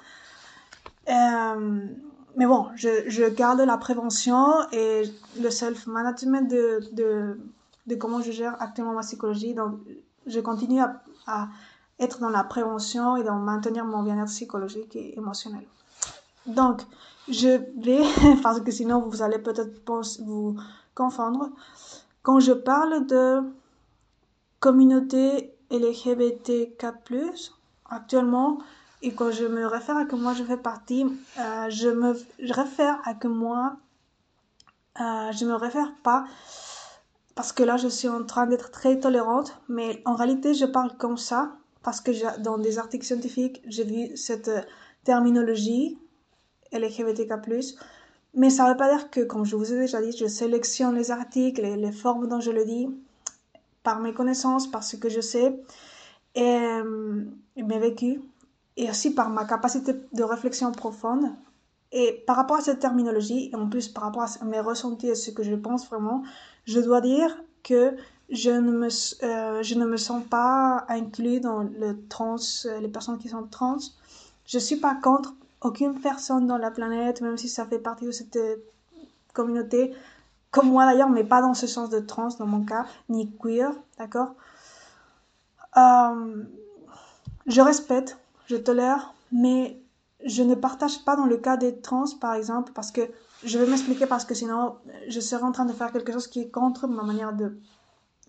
Euh, 1.08 1.86
mais 2.36 2.46
bon, 2.46 2.68
je, 2.76 3.08
je, 3.08 3.24
garde 3.24 3.60
la 3.60 3.76
prévention 3.76 4.46
et 4.72 5.02
le 5.40 5.50
self-management 5.50 6.48
de, 6.48 6.80
de, 6.92 7.40
de 7.86 7.94
comment 7.96 8.20
je 8.20 8.30
gère 8.30 8.60
actuellement 8.60 8.92
ma 8.92 9.00
psychologie. 9.00 9.54
Donc, 9.54 9.80
je 10.28 10.40
continue 10.40 10.80
à, 11.26 11.49
être 11.99 12.20
dans 12.20 12.30
la 12.30 12.44
prévention 12.44 13.16
et 13.16 13.25
dans 13.25 13.35
maintenir 13.35 13.85
mon 13.85 14.02
bien-être 14.02 14.28
psychologique 14.28 14.94
et 14.94 15.18
émotionnel. 15.18 15.66
Donc, 16.47 16.82
je 17.28 17.61
vais, 17.80 18.02
parce 18.42 18.61
que 18.61 18.70
sinon 18.70 19.02
vous 19.08 19.20
allez 19.23 19.38
peut-être 19.38 19.90
vous 20.20 20.56
confondre, 20.94 21.50
quand 22.23 22.40
je 22.40 22.52
parle 22.52 23.06
de 23.06 23.40
communauté 24.61 25.52
LGBTK+, 25.70 26.87
actuellement, 27.90 28.58
et 29.02 29.14
quand 29.14 29.30
je 29.30 29.44
me 29.44 29.66
réfère 29.66 29.97
à 29.97 30.04
que 30.04 30.16
moi 30.16 30.35
je 30.35 30.42
fais 30.42 30.56
partie, 30.56 31.04
euh, 31.38 31.70
je 31.70 31.88
me 31.88 32.16
réfère 32.52 33.00
à 33.04 33.14
que 33.14 33.28
moi, 33.28 33.76
euh, 35.00 35.32
je 35.32 35.44
me 35.44 35.54
réfère 35.54 35.92
pas 36.02 36.25
parce 37.38 37.52
que 37.52 37.62
là, 37.62 37.76
je 37.76 37.87
suis 37.87 38.09
en 38.09 38.25
train 38.25 38.49
d'être 38.49 38.73
très 38.73 38.99
tolérante, 38.99 39.57
mais 39.68 40.02
en 40.04 40.16
réalité, 40.16 40.54
je 40.54 40.64
parle 40.64 40.97
comme 40.97 41.16
ça 41.16 41.52
parce 41.85 42.00
que 42.00 42.11
dans 42.42 42.59
des 42.59 42.80
articles 42.80 43.07
scientifiques, 43.07 43.62
j'ai 43.64 43.85
vu 43.85 44.16
cette 44.16 44.50
terminologie 45.04 46.00
LGBTK+, 46.73 47.35
mais 48.35 48.50
ça 48.50 48.64
ne 48.64 48.71
veut 48.71 48.76
pas 48.76 48.90
dire 48.92 49.09
que, 49.09 49.21
comme 49.21 49.45
je 49.45 49.54
vous 49.54 49.73
ai 49.73 49.78
déjà 49.78 50.02
dit, 50.02 50.11
je 50.11 50.26
sélectionne 50.26 50.97
les 50.97 51.12
articles 51.12 51.64
et 51.64 51.76
les 51.76 51.92
formes 51.92 52.26
dont 52.26 52.40
je 52.40 52.50
le 52.50 52.64
dis 52.64 52.88
par 53.85 54.00
mes 54.00 54.12
connaissances, 54.12 54.68
par 54.68 54.83
ce 54.83 54.97
que 54.97 55.09
je 55.09 55.21
sais 55.21 55.62
et, 56.35 56.42
euh, 56.42 57.23
et 57.54 57.62
mes 57.62 57.78
vécus, 57.78 58.18
et 58.76 58.90
aussi 58.90 59.14
par 59.14 59.30
ma 59.30 59.45
capacité 59.45 59.92
de 60.12 60.23
réflexion 60.25 60.73
profonde. 60.73 61.26
Et 61.92 62.25
par 62.26 62.35
rapport 62.37 62.57
à 62.57 62.61
cette 62.61 62.80
terminologie, 62.80 63.49
et 63.50 63.57
en 63.57 63.68
plus 63.68 63.88
par 63.88 64.02
rapport 64.02 64.23
à 64.23 64.45
mes 64.45 64.61
ressentis 64.61 65.09
et 65.09 65.14
ce 65.14 65.30
que 65.30 65.42
je 65.42 65.54
pense 65.54 65.88
vraiment, 65.88 66.23
je 66.68 66.80
dois 66.80 67.00
dire 67.00 67.30
que 67.64 67.96
je 68.28 68.50
ne 68.50 68.70
me, 68.70 68.88
euh, 69.22 69.62
je 69.62 69.75
ne 69.75 69.87
me 69.87 69.96
sens 69.96 70.22
pas 70.28 70.84
inclus 70.88 71.40
dans 71.40 71.62
le 71.62 72.06
trans, 72.08 72.37
les 72.80 72.88
personnes 72.88 73.18
qui 73.18 73.30
sont 73.30 73.44
trans. 73.44 73.78
Je 74.46 74.58
suis 74.58 74.76
pas 74.76 74.94
contre 74.94 75.34
aucune 75.62 75.98
personne 76.00 76.46
dans 76.46 76.58
la 76.58 76.70
planète, 76.70 77.20
même 77.22 77.38
si 77.38 77.48
ça 77.48 77.64
fait 77.66 77.78
partie 77.78 78.04
de 78.04 78.10
cette 78.12 78.37
euh, 78.37 78.56
communauté, 79.32 79.94
comme 80.50 80.68
moi 80.68 80.84
d'ailleurs, 80.84 81.08
mais 81.08 81.25
pas 81.25 81.40
dans 81.40 81.54
ce 81.54 81.66
sens 81.66 81.88
de 81.90 82.00
trans 82.00 82.28
dans 82.38 82.46
mon 82.46 82.64
cas, 82.64 82.84
ni 83.08 83.30
queer, 83.42 83.72
d'accord? 83.98 84.34
Euh, 85.76 86.44
Je 87.46 87.60
respecte, 87.62 88.18
je 88.46 88.56
tolère, 88.56 89.14
mais 89.32 89.80
je 90.25 90.42
ne 90.42 90.54
partage 90.54 91.04
pas 91.04 91.16
dans 91.16 91.25
le 91.26 91.38
cas 91.38 91.56
des 91.56 91.80
trans, 91.80 92.04
par 92.20 92.34
exemple, 92.34 92.72
parce 92.75 92.92
que 92.92 93.02
je 93.45 93.59
vais 93.59 93.66
m'expliquer 93.66 94.07
parce 94.07 94.25
que 94.25 94.35
sinon 94.35 94.76
je 95.09 95.21
serais 95.21 95.45
en 95.45 95.52
train 95.52 95.64
de 95.64 95.73
faire 95.73 95.92
quelque 95.92 96.12
chose 96.12 96.26
qui 96.26 96.40
est 96.40 96.50
contre 96.50 96.87
ma 96.88 97.02
manière 97.02 97.33
de, 97.33 97.59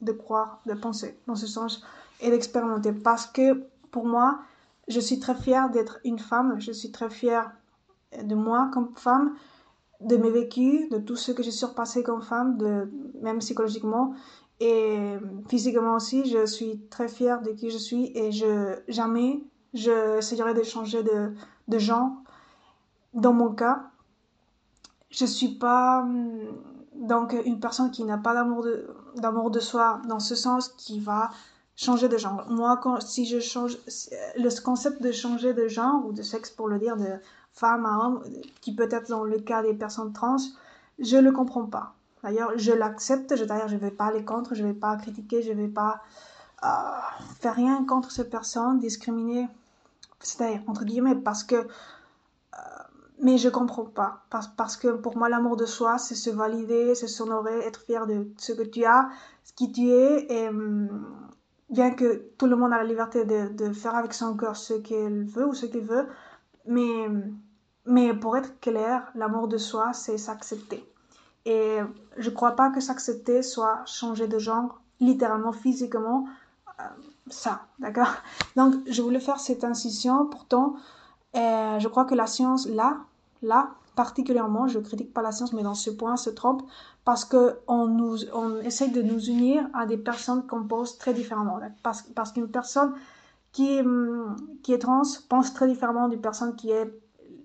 de 0.02 0.12
croire, 0.12 0.62
de 0.66 0.74
penser 0.74 1.18
dans 1.28 1.36
ce 1.36 1.48
sens 1.48 1.84
et 2.22 2.30
d'expérimenter. 2.30 2.92
Parce 2.92 3.26
que 3.26 3.64
pour 3.92 4.06
moi, 4.06 4.40
je 4.88 5.00
suis 5.00 5.20
très 5.20 5.36
fière 5.36 5.70
d'être 5.70 6.00
une 6.04 6.20
femme, 6.20 6.60
je 6.60 6.72
suis 6.72 6.92
très 6.92 7.10
fière 7.10 7.52
de 8.22 8.36
moi 8.36 8.70
comme 8.74 8.96
femme, 8.96 9.36
de 10.02 10.18
mes 10.18 10.30
vécus, 10.30 10.90
de 10.90 10.98
tout 10.98 11.16
ce 11.16 11.32
que 11.32 11.44
j'ai 11.44 11.52
surpassé 11.52 12.04
comme 12.04 12.22
femme, 12.22 12.58
même 13.22 13.40
psychologiquement 13.40 14.14
et 14.60 15.18
physiquement 15.48 15.96
aussi. 15.96 16.26
Je 16.26 16.46
suis 16.46 16.80
très 16.90 17.08
fière 17.08 17.42
de 17.42 17.52
qui 17.52 17.70
je 17.70 17.78
suis 17.78 18.12
et 18.16 18.32
je, 18.32 18.80
jamais 18.88 19.44
je 19.74 20.18
essayerai 20.18 20.54
de 20.54 20.64
changer 20.64 21.04
de, 21.04 21.34
de 21.68 21.78
genre. 21.78 22.12
Dans 23.14 23.34
mon 23.34 23.54
cas, 23.54 23.89
je 25.10 25.26
suis 25.26 25.56
pas 25.56 26.06
donc 26.96 27.34
une 27.46 27.60
personne 27.60 27.92
qui 27.92 28.04
n'a 28.04 28.18
pas 28.18 28.34
d'amour 28.34 28.64
de, 28.64 28.88
d'amour 29.16 29.52
de 29.52 29.60
soi 29.60 30.02
dans 30.08 30.20
ce 30.20 30.36
sens 30.36 30.70
qui 30.70 31.00
va 31.00 31.32
changer 31.76 32.10
de 32.10 32.18
genre. 32.18 32.46
Moi, 32.50 32.80
si 33.00 33.26
je 33.26 33.40
change, 33.40 33.78
le 34.36 34.62
concept 34.62 35.02
de 35.02 35.12
changer 35.12 35.54
de 35.54 35.68
genre 35.68 36.06
ou 36.06 36.12
de 36.12 36.22
sexe 36.22 36.50
pour 36.50 36.68
le 36.68 36.78
dire, 36.78 36.98
de 36.98 37.20
femme 37.54 37.86
à 37.86 38.06
homme, 38.06 38.24
qui 38.62 38.76
peut 38.76 38.90
être 38.92 39.10
dans 39.10 39.24
le 39.24 39.40
cas 39.40 39.62
des 39.64 39.74
personnes 39.74 40.12
trans, 40.12 40.38
je 41.00 41.18
le 41.18 41.32
comprends 41.32 41.66
pas. 41.66 41.94
D'ailleurs, 42.24 42.52
je 42.58 42.74
l'accepte, 42.74 43.36
je, 43.36 43.46
d'ailleurs, 43.46 43.70
je 43.70 43.78
vais 43.78 43.92
pas 43.92 44.08
aller 44.08 44.26
contre, 44.26 44.54
je 44.56 44.64
vais 44.64 44.74
pas 44.74 44.98
critiquer, 44.98 45.42
je 45.42 45.54
vais 45.54 45.70
pas 45.70 46.02
euh, 46.64 46.68
faire 47.40 47.56
rien 47.56 47.86
contre 47.86 48.12
ces 48.12 48.30
personnes, 48.30 48.80
discriminer, 48.80 49.48
c'est-à-dire, 50.20 50.62
entre 50.68 50.84
guillemets, 50.84 51.16
parce 51.16 51.46
que, 51.46 51.66
mais 53.22 53.38
je 53.38 53.50
comprends 53.50 53.86
pas. 53.86 54.24
Parce, 54.30 54.48
parce 54.48 54.78
que 54.78 54.88
pour 54.90 55.18
moi, 55.18 55.30
l'amour 55.30 55.58
de 55.58 55.66
soi, 55.66 55.98
c'est 55.98 56.16
se 56.16 56.30
valider, 56.30 56.96
c'est 56.96 57.08
s'honorer, 57.08 57.60
être 57.60 57.82
fier 57.82 58.08
de 58.08 58.28
ce 58.38 58.54
que 58.54 58.64
tu 58.64 58.86
as, 58.86 59.10
ce 59.44 59.54
qui 59.54 59.72
tu 59.72 59.90
es, 59.90 60.26
et, 60.30 60.50
hum, 60.50 60.90
bien 61.70 61.92
que 61.92 62.30
tout 62.38 62.48
le 62.48 62.56
monde 62.56 62.74
a 62.74 62.78
la 62.78 62.84
liberté 62.84 63.26
de, 63.26 63.50
de 63.50 63.74
faire 63.74 63.96
avec 63.96 64.14
son 64.14 64.36
cœur 64.36 64.56
ce 64.56 64.74
qu'il 64.74 65.26
veut 65.26 65.48
ou 65.48 65.54
ce 65.54 65.66
qu'il 65.66 65.82
veut, 65.82 66.08
mais, 66.66 67.08
mais 67.86 68.14
pour 68.14 68.38
être 68.38 68.60
clair, 68.60 69.12
l'amour 69.16 69.48
de 69.48 69.58
soi, 69.58 69.94
c'est 69.94 70.18
s'accepter. 70.18 70.86
Et 71.46 71.78
je 72.18 72.30
crois 72.30 72.52
pas 72.52 72.70
que 72.70 72.80
s'accepter 72.80 73.42
soit 73.44 73.84
changer 73.86 74.28
de 74.28 74.40
genre, 74.40 74.82
littéralement, 75.00 75.52
physiquement, 75.52 76.26
euh, 76.80 76.84
ça, 77.30 77.62
d'accord? 77.80 78.14
Donc, 78.56 78.76
je 78.88 79.02
voulais 79.02 79.20
faire 79.20 79.40
cette 79.40 79.64
incision, 79.64 80.26
pourtant, 80.26 80.76
je 81.34 81.88
crois 81.88 82.06
que 82.06 82.16
la 82.16 82.28
science, 82.28 82.68
là, 82.68 82.98
là, 83.42 83.72
particulièrement, 83.96 84.68
je 84.68 84.80
critique 84.80 85.14
pas 85.14 85.22
la 85.22 85.32
science, 85.32 85.54
mais 85.54 85.64
dans 85.64 85.76
ce 85.76 85.90
point, 85.90 86.16
se 86.16 86.30
trompe 86.30 86.64
parce 87.04 87.26
que 87.26 87.58
on 87.68 87.88
nous, 87.88 88.24
on 88.34 88.62
essaye 88.62 88.92
de 88.92 89.02
nous 89.02 89.26
unir 89.30 89.68
à 89.74 89.86
des 89.86 89.98
personnes 89.98 90.46
qu'on 90.48 90.64
pense 90.64 90.98
très 90.98 91.14
différemment. 91.14 91.60
Parce, 91.84 92.32
qu'une 92.32 92.48
personne 92.48 92.94
qui, 93.52 93.82
hum, 93.82 94.36
qui 94.64 94.74
est 94.74 94.80
trans 94.80 95.02
pense 95.28 95.54
très 95.54 95.68
différemment 95.68 96.08
d'une 96.08 96.22
personne 96.22 96.56
qui 96.56 96.70
est, 96.70 96.90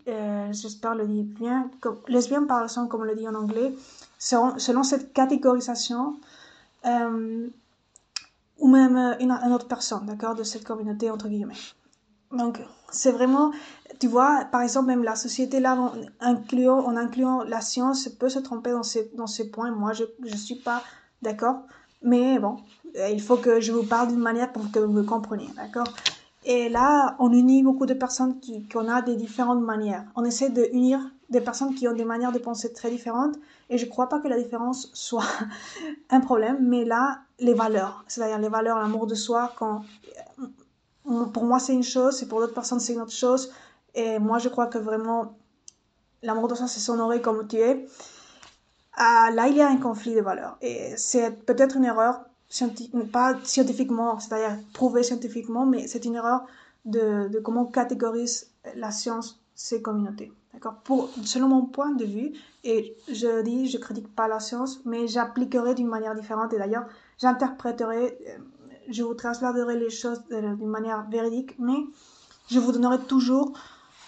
euh, 0.08 0.52
j'espère 0.52 0.94
le 0.94 1.06
dire 1.06 1.24
bien, 1.24 1.70
lesbienne 2.08 2.46
par 2.46 2.62
exemple, 2.62 2.88
comme 2.88 3.00
on 3.00 3.04
le 3.04 3.16
dit 3.16 3.26
en 3.26 3.34
anglais, 3.34 3.74
selon, 4.18 4.82
cette 4.82 5.12
catégorisation, 5.12 6.16
euh, 6.84 7.48
ou 8.58 8.68
même 8.68 8.96
une, 9.18 9.32
une 9.32 9.52
autre 9.52 9.66
personne, 9.66 10.06
d'accord, 10.06 10.34
de 10.34 10.42
cette 10.42 10.64
communauté, 10.64 11.10
entre 11.10 11.28
guillemets. 11.28 11.54
Donc, 12.30 12.60
c'est 12.94 13.12
vraiment, 13.12 13.52
tu 13.98 14.08
vois, 14.08 14.44
par 14.50 14.62
exemple, 14.62 14.86
même 14.86 15.04
la 15.04 15.16
société, 15.16 15.60
là, 15.60 15.76
en 15.76 15.92
incluant, 16.20 16.78
en 16.80 16.96
incluant 16.96 17.42
la 17.42 17.60
science, 17.60 18.08
peut 18.08 18.28
se 18.28 18.38
tromper 18.38 18.70
dans 18.70 18.82
ces, 18.82 19.10
dans 19.16 19.26
ces 19.26 19.50
points. 19.50 19.70
Moi, 19.70 19.92
je 19.92 20.04
ne 20.20 20.36
suis 20.36 20.56
pas 20.56 20.82
d'accord. 21.22 21.62
Mais 22.02 22.38
bon, 22.38 22.58
euh, 22.96 23.08
il 23.08 23.20
faut 23.20 23.36
que 23.36 23.60
je 23.60 23.72
vous 23.72 23.84
parle 23.84 24.08
d'une 24.08 24.20
manière 24.20 24.52
pour 24.52 24.70
que 24.70 24.78
vous 24.78 24.92
me 24.92 25.02
compreniez, 25.02 25.48
d'accord? 25.56 25.88
Et 26.44 26.68
là, 26.68 27.16
on 27.18 27.32
unit 27.32 27.62
beaucoup 27.62 27.86
de 27.86 27.94
personnes 27.94 28.38
qui, 28.38 28.68
qu'on 28.68 28.88
a 28.88 29.00
des 29.00 29.16
différentes 29.16 29.62
manières. 29.62 30.04
On 30.14 30.24
essaie 30.24 30.50
de 30.50 30.68
unir 30.72 31.00
des 31.30 31.40
personnes 31.40 31.74
qui 31.74 31.88
ont 31.88 31.94
des 31.94 32.04
manières 32.04 32.32
de 32.32 32.38
penser 32.38 32.72
très 32.72 32.90
différentes. 32.90 33.36
Et 33.70 33.78
je 33.78 33.86
ne 33.86 33.90
crois 33.90 34.10
pas 34.10 34.20
que 34.20 34.28
la 34.28 34.38
différence 34.38 34.90
soit 34.92 35.24
un 36.10 36.20
problème, 36.20 36.58
mais 36.60 36.84
là, 36.84 37.20
les 37.40 37.54
valeurs, 37.54 38.04
c'est-à-dire 38.06 38.38
les 38.38 38.50
valeurs, 38.50 38.78
l'amour 38.78 39.06
de 39.06 39.14
soi, 39.14 39.52
quand 39.58 39.82
pour 41.04 41.44
moi 41.44 41.58
c'est 41.58 41.74
une 41.74 41.82
chose, 41.82 42.22
et 42.22 42.26
pour 42.26 42.40
d'autres 42.40 42.54
personnes 42.54 42.80
c'est 42.80 42.94
une 42.94 43.00
autre 43.00 43.12
chose. 43.12 43.52
Et 43.94 44.18
moi 44.18 44.38
je 44.38 44.48
crois 44.48 44.66
que 44.66 44.78
vraiment 44.78 45.36
l'amour 46.22 46.48
de 46.48 46.54
soi 46.54 46.66
c'est 46.66 46.80
s'honorer 46.80 47.20
comme 47.20 47.46
tu 47.46 47.56
es. 47.56 47.86
Ah, 48.96 49.30
là 49.32 49.48
il 49.48 49.56
y 49.56 49.62
a 49.62 49.68
un 49.68 49.76
conflit 49.76 50.14
de 50.14 50.20
valeurs. 50.20 50.56
Et 50.60 50.96
c'est 50.96 51.30
peut-être 51.44 51.76
une 51.76 51.84
erreur, 51.84 52.24
pas 53.12 53.34
scientifiquement, 53.42 54.18
c'est-à-dire 54.18 54.58
prouvée 54.72 55.02
scientifiquement, 55.02 55.66
mais 55.66 55.86
c'est 55.88 56.04
une 56.04 56.14
erreur 56.14 56.44
de, 56.84 57.40
comment 57.40 57.62
on 57.62 57.66
catégorise 57.66 58.50
la 58.76 58.90
science 58.90 59.40
ces 59.54 59.82
communautés. 59.82 60.32
D'accord? 60.52 60.74
Pour 60.84 61.10
selon 61.24 61.48
mon 61.48 61.66
point 61.66 61.90
de 61.90 62.04
vue, 62.04 62.32
et 62.64 62.96
je 63.08 63.42
dis, 63.42 63.68
je 63.68 63.78
critique 63.78 64.12
pas 64.14 64.28
la 64.28 64.40
science, 64.40 64.80
mais 64.84 65.06
j'appliquerai 65.06 65.74
d'une 65.74 65.88
manière 65.88 66.14
différente. 66.14 66.52
Et 66.52 66.58
d'ailleurs, 66.58 66.86
j'interpréterai 67.18 68.18
euh, 68.28 68.38
je 68.88 69.02
vous 69.02 69.14
trasladerai 69.14 69.78
les 69.78 69.90
choses 69.90 70.22
d'une 70.30 70.68
manière 70.68 71.06
véridique, 71.08 71.58
mais 71.58 71.86
je 72.50 72.58
vous 72.58 72.72
donnerai 72.72 72.98
toujours 73.06 73.52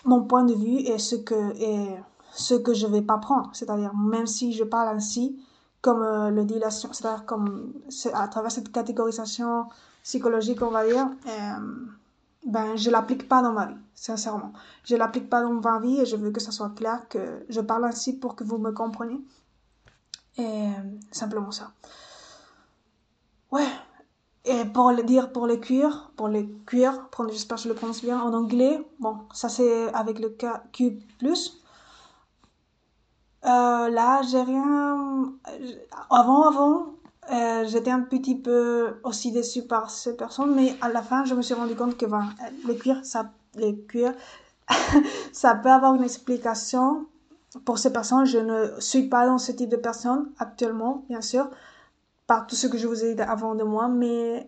mon 0.05 0.25
point 0.25 0.45
de 0.45 0.55
vue 0.55 0.79
et 0.79 0.99
ce 0.99 1.17
que, 1.17 1.57
et 1.57 1.97
ce 2.33 2.55
que 2.55 2.75
je 2.75 2.87
vais 2.87 3.03
pas 3.03 3.19
prendre. 3.19 3.51
C'est-à-dire, 3.53 3.95
même 3.95 4.27
si 4.27 4.53
je 4.53 4.65
parle 4.65 4.95
ainsi, 4.95 5.41
comme 5.81 6.03
euh, 6.03 6.31
le 6.31 6.45
dit 6.45 6.59
la 6.59 6.71
science, 6.71 6.99
c'est-à-dire 6.99 7.27
comme 7.27 7.73
à 8.15 8.29
travers 8.29 8.51
cette 8.51 8.73
catégorisation 8.73 9.67
psychologique, 10.03 10.63
on 10.63 10.71
va 10.71 10.87
dire, 10.87 11.09
euh, 11.27 11.87
ben, 12.47 12.77
je 12.77 12.91
l'applique 12.91 13.29
pas 13.29 13.43
dans 13.43 13.53
ma 13.53 13.67
vie, 13.67 13.77
sincèrement. 13.95 14.53
Je 14.85 14.97
l'applique 14.97 15.29
pas 15.29 15.43
dans 15.43 15.53
ma 15.53 15.81
vie 15.81 16.01
et 16.01 16.07
je 16.07 16.17
veux 16.17 16.31
que 16.31 16.41
ça 16.41 16.53
soit 16.53 16.71
clair 16.71 17.09
que 17.09 17.45
je 17.49 17.61
parle 17.61 17.85
ainsi 17.85 18.19
pour 18.19 18.37
que 18.37 18.45
vous 18.45 18.59
me 18.59 18.71
compreniez. 18.73 19.21
Et 20.39 20.69
simplement 21.11 21.51
ça. 21.51 21.73
Ouais, 23.51 23.67
et 24.47 24.65
pour 24.65 24.93
le 24.93 25.03
dire 25.03 25.33
pour 25.33 25.47
les 25.47 25.59
cuirs, 25.59 26.13
pour 26.17 26.29
les 26.29 26.49
cuirs, 26.67 27.09
j'espère 27.31 27.57
que 27.57 27.65
je 27.65 27.69
le 27.69 27.75
prononce 27.75 28.03
bien 28.03 28.21
en 28.21 28.33
anglais. 28.33 28.81
Bon, 29.01 29.19
ça 29.35 29.49
c'est 29.49 29.93
avec 29.93 30.21
le 30.21 30.37
Q+. 30.73 31.03
Euh, 33.45 33.89
là, 33.91 34.23
j'ai 34.23 34.43
rien. 34.43 35.33
Avant, 36.11 36.49
avant, 36.49 36.95
euh, 37.33 37.65
j'étais 37.67 37.91
un 37.91 38.03
petit 38.03 38.37
peu 38.37 38.95
aussi 39.03 39.33
déçue 39.33 39.63
par 39.67 39.91
ces 39.91 40.17
personnes, 40.17 40.55
mais 40.55 40.77
à 40.81 40.89
la 40.89 41.03
fin, 41.03 41.25
je 41.25 41.35
me 41.35 41.43
suis 41.43 41.55
rendu 41.55 41.75
compte 41.75 41.97
que 41.97 42.07
ben, 42.07 42.29
les 42.67 42.79
ça, 43.03 43.31
les 43.57 43.77
cuirs, 43.83 44.15
ça 45.33 45.57
peut 45.57 45.71
avoir 45.71 45.95
une 45.95 46.05
explication. 46.05 47.07
Pour 47.65 47.79
ces 47.79 47.93
personnes, 47.93 48.27
je 48.27 48.39
ne 48.39 48.81
suis 48.81 49.09
pas 49.09 49.27
dans 49.27 49.39
ce 49.39 49.51
type 49.51 49.71
de 49.71 49.77
personnes 49.77 50.31
actuellement, 50.39 51.05
bien 51.09 51.21
sûr 51.21 51.49
par 52.27 52.47
tout 52.47 52.57
ce 52.57 52.67
que 52.67 52.79
je 52.79 52.87
vous 52.87 53.05
ai 53.05 53.15
dit 53.15 53.23
avant 53.23 53.55
de 53.55 53.65
moi, 53.65 53.89
mais 53.89 54.47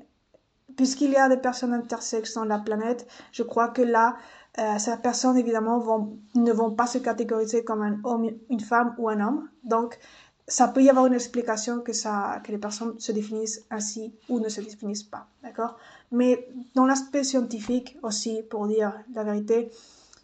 puisqu'il 0.76 1.10
y 1.10 1.16
a 1.16 1.28
des 1.28 1.36
personnes 1.36 1.72
intersexes 1.72 2.34
dans 2.34 2.44
la 2.44 2.58
planète, 2.58 3.06
je 3.32 3.42
crois 3.42 3.68
que 3.68 3.82
là, 3.82 4.16
euh, 4.58 4.78
ces 4.78 4.96
personnes 4.96 5.36
évidemment 5.36 5.78
vont, 5.78 6.18
ne 6.34 6.52
vont 6.52 6.72
pas 6.72 6.86
se 6.86 6.98
catégoriser 6.98 7.64
comme 7.64 7.82
un 7.82 7.98
homme, 8.04 8.30
une 8.50 8.60
femme 8.60 8.94
ou 8.98 9.08
un 9.08 9.20
homme. 9.20 9.48
Donc, 9.64 9.98
ça 10.46 10.66
peut 10.66 10.82
y 10.82 10.88
avoir 10.88 11.06
une 11.06 11.14
explication 11.14 11.80
que, 11.80 11.92
ça, 11.92 12.40
que 12.42 12.50
les 12.50 12.58
personnes 12.58 12.98
se 12.98 13.12
définissent 13.12 13.64
ainsi 13.70 14.14
ou 14.28 14.40
ne 14.40 14.48
se 14.48 14.60
définissent 14.60 15.02
pas, 15.02 15.26
d'accord? 15.42 15.76
Mais 16.10 16.48
dans 16.74 16.86
l'aspect 16.86 17.22
scientifique 17.22 17.98
aussi, 18.02 18.42
pour 18.48 18.66
dire 18.66 18.94
la 19.14 19.24
vérité, 19.24 19.70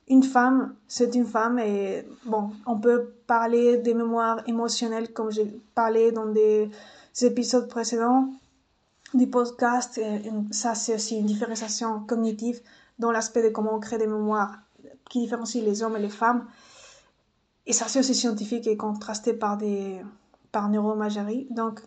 une 0.08 0.23
femme, 0.23 0.75
c'est 0.88 1.14
une 1.14 1.26
femme 1.26 1.58
et 1.58 2.06
bon, 2.26 2.50
on 2.66 2.78
peut 2.78 3.12
parler 3.26 3.78
des 3.78 3.94
mémoires 3.94 4.42
émotionnelles 4.46 5.12
comme 5.12 5.30
j'ai 5.30 5.46
parlé 5.75 6.12
dans 6.12 6.26
des 6.26 6.70
épisodes 7.23 7.68
précédents 7.68 8.28
du 9.12 9.28
podcast. 9.28 10.00
ça, 10.50 10.75
c'est 10.75 10.94
aussi 10.94 11.16
une 11.18 11.26
différenciation 11.26 12.00
cognitive 12.00 12.61
dans 12.99 13.12
l'aspect 13.12 13.42
de 13.42 13.49
comment 13.49 13.75
on 13.75 13.80
crée 13.80 13.99
des 13.99 14.06
mémoires 14.06 14.59
qui 15.11 15.21
différencient 15.21 15.62
les 15.62 15.83
hommes 15.83 15.97
et 15.97 16.00
les 16.00 16.09
femmes. 16.09 16.47
Et 17.66 17.73
ça, 17.73 17.87
c'est 17.88 18.00
aussi 18.00 18.14
scientifique 18.14 18.66
et 18.66 18.76
contrasté 18.76 19.33
par 19.33 19.56
des 19.56 20.00
par 20.52 20.68
neuromagerie. 20.68 21.49
Donc, 21.50 21.80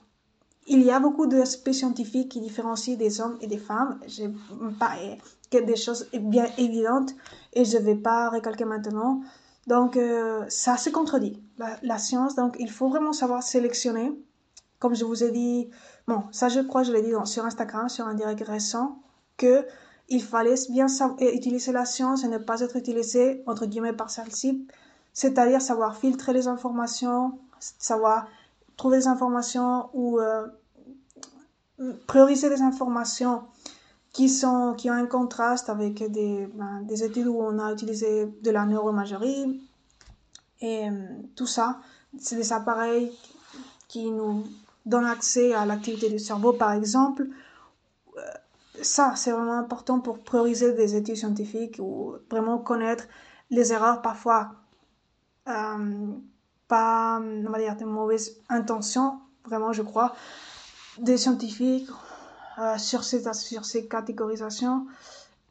il 0.67 0.81
y 0.83 0.91
a 0.91 0.99
beaucoup 0.99 1.27
d'aspects 1.27 1.71
scientifiques 1.71 2.29
qui 2.29 2.41
différencient 2.41 2.97
des 2.97 3.21
hommes 3.21 3.37
et 3.39 3.47
des 3.47 3.57
femmes. 3.57 3.99
J'ai 4.05 4.29
pas 4.77 4.91
que 5.49 5.59
des 5.63 5.77
choses 5.77 6.09
bien 6.13 6.47
évidentes 6.57 7.11
et 7.53 7.63
je 7.63 7.77
vais 7.77 7.95
pas 7.95 8.29
recalquer 8.29 8.65
maintenant. 8.65 9.21
Donc, 9.65 9.95
euh, 9.95 10.45
ça 10.49 10.77
se 10.77 10.89
contredit, 10.89 11.41
la, 11.81 11.97
science. 11.97 12.35
Donc, 12.35 12.57
il 12.59 12.69
faut 12.69 12.89
vraiment 12.89 13.13
savoir 13.13 13.43
sélectionner. 13.43 14.11
Comme 14.79 14.95
je 14.95 15.05
vous 15.05 15.23
ai 15.23 15.31
dit, 15.31 15.69
bon, 16.07 16.23
ça 16.31 16.49
je 16.49 16.59
crois, 16.59 16.83
je 16.83 16.91
l'ai 16.91 17.01
dit 17.01 17.13
sur 17.25 17.45
Instagram, 17.45 17.89
sur 17.89 18.05
un 18.05 18.13
direct 18.13 18.41
récent, 18.45 18.99
que 19.37 19.65
il 20.09 20.23
fallait 20.23 20.55
bien 20.69 20.87
utiliser 21.19 21.71
la 21.71 21.85
science 21.85 22.23
et 22.23 22.27
ne 22.27 22.37
pas 22.37 22.61
être 22.61 22.75
utilisé, 22.77 23.43
entre 23.45 23.65
guillemets, 23.65 23.93
par 23.93 24.09
celle-ci 24.09 24.65
c'est-à-dire 25.17 25.63
savoir 25.63 25.97
filtrer 25.97 26.31
les 26.31 26.47
informations, 26.47 27.39
savoir 27.59 28.27
trouver 28.75 28.99
des 28.99 29.07
informations 29.07 29.89
ou 29.93 30.19
euh, 30.19 30.45
prioriser 32.05 32.49
des 32.49 32.61
informations 32.61 33.41
qui, 34.13 34.29
sont, 34.29 34.75
qui 34.77 34.91
ont 34.91 34.93
un 34.93 35.07
contraste 35.07 35.69
avec 35.69 36.03
des, 36.11 36.45
ben, 36.53 36.83
des 36.83 37.03
études 37.03 37.25
où 37.25 37.41
on 37.41 37.57
a 37.57 37.73
utilisé 37.73 38.27
de 38.43 38.51
la 38.51 38.67
neuromagerie. 38.67 39.59
Et 40.61 40.87
euh, 40.87 40.91
tout 41.35 41.47
ça, 41.47 41.79
c'est 42.19 42.35
des 42.35 42.53
appareils 42.53 43.11
qui 43.87 44.11
nous 44.11 44.43
donnent 44.87 45.05
accès 45.05 45.53
à 45.53 45.65
l'activité 45.65 46.09
du 46.09 46.19
cerveau, 46.19 46.53
par 46.53 46.71
exemple. 46.71 47.27
Euh, 48.17 48.21
ça, 48.81 49.15
c'est 49.15 49.31
vraiment 49.31 49.57
important 49.57 49.99
pour 49.99 50.19
prioriser 50.19 50.73
des 50.73 50.95
études 50.95 51.17
scientifiques 51.17 51.77
ou 51.79 52.15
vraiment 52.29 52.57
connaître 52.57 53.05
les 53.49 53.73
erreurs 53.73 54.01
parfois 54.01 54.51
euh, 55.47 56.07
pas, 56.67 57.19
on 57.19 57.49
va 57.49 57.59
dire, 57.59 57.75
de 57.77 57.85
mauvaises 57.85 58.37
intentions, 58.49 59.19
vraiment, 59.45 59.73
je 59.73 59.81
crois, 59.81 60.13
des 60.99 61.17
scientifiques 61.17 61.89
euh, 62.59 62.77
sur, 62.77 63.03
ces, 63.03 63.31
sur 63.33 63.65
ces 63.65 63.87
catégorisations 63.87 64.87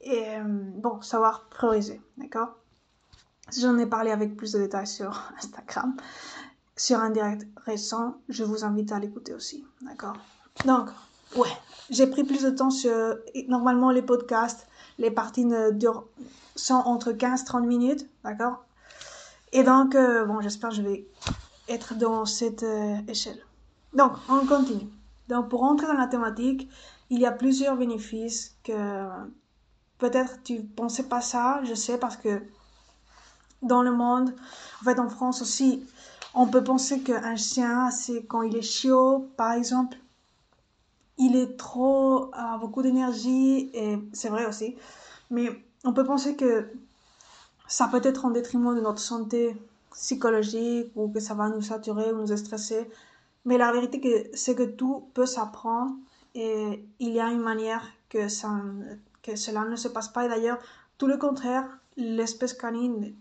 et 0.02 0.24
bon, 0.44 1.00
savoir 1.02 1.46
prioriser, 1.48 2.00
d'accord? 2.16 2.54
J'en 3.56 3.78
ai 3.78 3.86
parlé 3.86 4.10
avec 4.10 4.36
plus 4.36 4.52
de 4.52 4.58
détails 4.58 4.86
sur 4.86 5.32
Instagram, 5.38 5.96
sur 6.76 6.98
un 7.00 7.10
direct 7.10 7.46
récent, 7.64 8.16
je 8.28 8.44
vous 8.44 8.64
invite 8.64 8.92
à 8.92 8.98
l'écouter 8.98 9.34
aussi, 9.34 9.64
d'accord? 9.80 10.16
Donc, 10.64 10.90
ouais, 11.36 11.52
j'ai 11.90 12.06
pris 12.06 12.24
plus 12.24 12.42
de 12.42 12.50
temps 12.50 12.70
sur, 12.70 13.16
normalement 13.48 13.90
les 13.90 14.02
podcasts, 14.02 14.66
les 14.98 15.10
parties 15.10 15.44
ne 15.44 15.70
durent, 15.70 16.04
sont 16.54 16.74
entre 16.74 17.12
15-30 17.12 17.66
minutes, 17.66 18.08
d'accord? 18.24 18.64
Et 19.52 19.62
donc, 19.62 19.94
euh, 19.94 20.24
bon, 20.24 20.40
j'espère 20.40 20.70
que 20.70 20.76
je 20.76 20.82
vais 20.82 21.06
être 21.68 21.94
dans 21.94 22.24
cette 22.26 22.62
euh, 22.62 22.96
échelle. 23.08 23.38
Donc, 23.94 24.12
on 24.28 24.46
continue. 24.46 24.88
Donc, 25.28 25.48
pour 25.48 25.60
rentrer 25.60 25.86
dans 25.86 25.94
la 25.94 26.06
thématique, 26.06 26.68
il 27.10 27.20
y 27.20 27.26
a 27.26 27.32
plusieurs 27.32 27.76
bénéfices 27.76 28.56
que 28.64 29.06
peut-être 29.98 30.42
tu 30.42 30.62
pensais 30.62 31.04
pas 31.04 31.20
ça, 31.20 31.60
je 31.64 31.74
sais, 31.74 31.98
parce 31.98 32.16
que 32.16 32.42
dans 33.62 33.82
le 33.82 33.92
monde, 33.92 34.34
en 34.80 34.84
fait, 34.84 34.98
en 34.98 35.08
France 35.08 35.40
aussi, 35.42 35.84
on 36.36 36.46
peut 36.46 36.62
penser 36.62 37.00
qu'un 37.00 37.34
chien, 37.34 37.90
c'est 37.90 38.24
quand 38.26 38.42
il 38.42 38.54
est 38.56 38.62
chiot, 38.62 39.26
par 39.38 39.52
exemple, 39.52 39.96
il 41.16 41.34
est 41.34 41.56
trop, 41.56 42.30
a 42.34 42.58
beaucoup 42.58 42.82
d'énergie, 42.82 43.70
et 43.72 43.98
c'est 44.12 44.28
vrai 44.28 44.44
aussi, 44.44 44.76
mais 45.30 45.48
on 45.84 45.94
peut 45.94 46.04
penser 46.04 46.36
que 46.36 46.68
ça 47.66 47.88
peut 47.88 48.02
être 48.04 48.26
en 48.26 48.30
détriment 48.30 48.76
de 48.76 48.82
notre 48.82 49.00
santé 49.00 49.56
psychologique 49.92 50.92
ou 50.94 51.08
que 51.08 51.20
ça 51.20 51.32
va 51.32 51.48
nous 51.48 51.62
saturer 51.62 52.12
ou 52.12 52.18
nous 52.18 52.36
stresser. 52.36 52.86
Mais 53.46 53.56
la 53.56 53.72
vérité, 53.72 54.30
c'est 54.34 54.54
que 54.54 54.64
tout 54.64 55.08
peut 55.14 55.24
s'apprendre 55.24 55.94
et 56.34 56.84
il 57.00 57.12
y 57.12 57.20
a 57.20 57.30
une 57.30 57.40
manière 57.40 57.82
que, 58.10 58.28
ça, 58.28 58.50
que 59.22 59.36
cela 59.36 59.64
ne 59.64 59.76
se 59.76 59.88
passe 59.88 60.08
pas. 60.08 60.26
Et 60.26 60.28
d'ailleurs, 60.28 60.58
tout 60.98 61.06
le 61.06 61.16
contraire, 61.16 61.66
l'espèce 61.96 62.52
canine, 62.52 63.14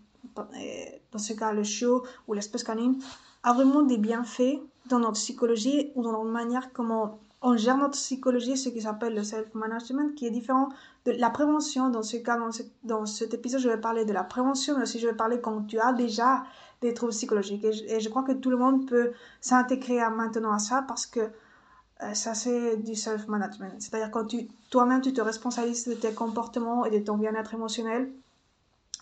dans 1.12 1.20
ce 1.20 1.34
cas 1.34 1.52
le 1.54 1.64
chiot 1.64 2.04
ou 2.28 2.34
l'espèce 2.34 2.64
canine, 2.64 2.98
a 3.44 3.54
vraiment 3.54 3.84
des 3.84 3.98
bienfaits 3.98 4.60
dans 4.88 5.00
notre 5.00 5.14
psychologie 5.14 5.92
ou 5.96 6.04
dans 6.04 6.12
notre 6.12 6.32
manière 6.32 6.74
comment 6.74 7.20
on 7.42 7.56
gère 7.58 7.78
notre 7.78 7.94
psychologie, 7.94 8.58
ce 8.58 8.70
qui 8.70 8.82
s'appelle 8.82 9.14
le 9.14 9.24
self-management, 9.24 10.16
qui 10.16 10.26
est 10.26 10.32
différent 10.32 10.70
de 11.06 11.12
la 11.12 11.30
prévention. 11.30 11.90
Dans 11.90 12.02
ce 12.02 12.18
cas, 12.18 12.40
dans, 12.84 13.06
cet 13.06 13.36
épisode, 13.36 13.62
je 13.62 13.70
vais 13.70 13.80
parler 13.80 14.04
de 14.04 14.14
la 14.14 14.24
prévention, 14.24 14.76
mais 14.76 14.84
aussi 14.84 15.00
je 15.00 15.08
vais 15.08 15.14
parler 15.14 15.40
quand 15.40 15.62
tu 15.68 15.80
as 15.80 15.94
déjà 15.94 16.44
des 16.82 16.96
troubles 16.96 17.12
psychologiques. 17.12 17.64
Et 17.64 18.00
je, 18.00 18.10
crois 18.10 18.24
que 18.24 18.32
tout 18.32 18.50
le 18.50 18.58
monde 18.58 18.88
peut 18.88 19.12
s'intégrer 19.42 20.00
maintenant 20.10 20.54
à 20.54 20.60
ça 20.60 20.84
parce 20.88 21.06
que 21.06 21.20
euh, 21.20 22.14
ça, 22.16 22.34
c'est 22.34 22.78
du 22.78 22.96
self-management. 22.96 23.76
C'est-à-dire 23.80 24.10
quand 24.10 24.26
toi-même, 24.72 25.02
tu 25.02 25.14
te 25.14 25.22
responsabilises 25.22 25.88
de 25.88 25.94
tes 25.94 26.14
comportements 26.14 26.84
et 26.86 27.00
de 27.00 27.06
ton 27.06 27.16
bien-être 27.16 27.54
émotionnel 27.54 28.12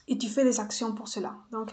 et 0.08 0.18
tu 0.18 0.28
fais 0.28 0.44
des 0.44 0.60
actions 0.60 0.94
pour 0.94 1.08
cela. 1.08 1.36
Donc, 1.52 1.72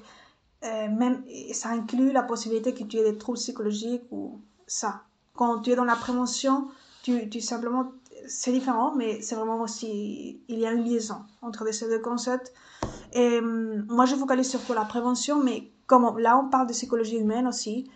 euh, 0.65 0.89
même, 0.89 1.25
ça 1.53 1.71
inclut 1.71 2.13
la 2.13 2.23
possibilité 2.23 2.75
que 2.75 2.85
tu 2.85 2.99
aies 2.99 3.13
des 3.13 3.19
troubles 3.19 3.39
psychologiques 3.39 4.05
ou 4.11 4.41
ça 4.67 5.03
quand 5.41 5.61
tu 5.61 5.71
es 5.71 5.75
dans 5.75 5.85
la 5.85 5.97
prévention, 5.97 6.69
tu, 7.03 7.31
tu 7.31 7.41
simplement, 7.41 7.93
c'est 8.29 8.53
différent, 8.53 8.95
mais 8.95 9.23
c'est 9.23 9.35
vraiment 9.35 9.63
aussi, 9.63 10.39
il 10.49 10.59
y 10.59 10.67
a 10.67 10.73
une 10.73 10.85
liaison 10.85 11.23
entre 11.41 11.73
ces 11.73 11.89
deux 11.89 12.01
concepts. 12.01 12.53
Et 13.15 13.39
hum, 13.39 13.87
moi, 13.89 14.05
je 14.05 14.17
focalise 14.17 14.51
surtout 14.51 14.75
la 14.75 14.85
prévention, 14.85 15.43
mais 15.43 15.71
comme 15.87 16.19
là, 16.19 16.39
on 16.39 16.51
parle 16.51 16.67
de 16.67 16.73
psychologie 16.73 17.17
humaine 17.17 17.47
aussi, 17.47 17.91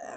euh, 0.00 0.16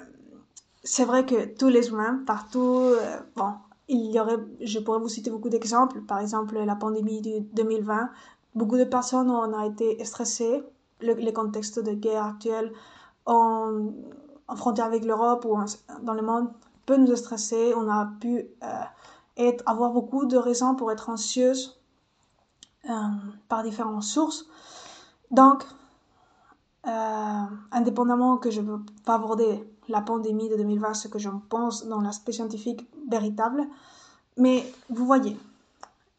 c'est 0.83 1.03
vrai 1.03 1.25
que 1.25 1.45
tous 1.57 1.67
les 1.67 1.89
humains, 1.89 2.23
partout, 2.25 2.83
euh, 2.83 3.19
bon, 3.35 3.55
il 3.89 4.11
y 4.11 4.19
aurait, 4.19 4.37
je 4.61 4.79
pourrais 4.79 4.99
vous 4.99 5.09
citer 5.09 5.29
beaucoup 5.29 5.49
d'exemples. 5.49 5.99
Par 6.01 6.19
exemple, 6.19 6.57
la 6.57 6.75
pandémie 6.75 7.21
de 7.21 7.39
2020, 7.53 8.09
beaucoup 8.55 8.77
de 8.77 8.83
personnes 8.83 9.29
ont 9.29 9.63
été 9.63 10.03
stressées. 10.05 10.63
Le, 11.01 11.13
les 11.13 11.33
contextes 11.33 11.79
de 11.79 11.93
guerre 11.93 12.25
actuels 12.25 12.73
ont, 13.25 13.93
en 14.47 14.55
frontière 14.55 14.85
avec 14.85 15.05
l'Europe 15.05 15.45
ou 15.45 15.57
dans 16.03 16.13
le 16.13 16.21
monde 16.21 16.49
peut 16.85 16.97
nous 16.97 17.15
stresser. 17.15 17.73
On 17.75 17.89
a 17.89 18.11
pu 18.19 18.47
euh, 18.63 19.51
avoir 19.65 19.91
beaucoup 19.91 20.25
de 20.25 20.37
raisons 20.37 20.75
pour 20.75 20.91
être 20.91 21.09
anxieuse 21.09 21.79
euh, 22.89 22.93
par 23.47 23.63
différentes 23.63 24.03
sources. 24.03 24.45
Donc, 25.31 25.63
euh, 26.87 27.43
indépendamment 27.71 28.37
que 28.37 28.49
je 28.49 28.61
ne 28.61 28.71
veux 28.71 28.81
pas 29.05 29.15
aborder 29.15 29.63
la 29.87 30.01
pandémie 30.01 30.49
de 30.49 30.55
2020, 30.55 30.93
ce 30.93 31.07
que 31.07 31.19
j'en 31.19 31.39
pense 31.49 31.85
dans 31.87 32.01
l'aspect 32.01 32.31
scientifique 32.31 32.89
véritable, 33.09 33.67
mais 34.37 34.65
vous 34.89 35.05
voyez, 35.05 35.37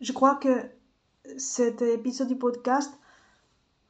je 0.00 0.12
crois 0.12 0.34
que 0.34 0.66
cet 1.36 1.82
épisode 1.82 2.28
du 2.28 2.36
podcast 2.36 2.92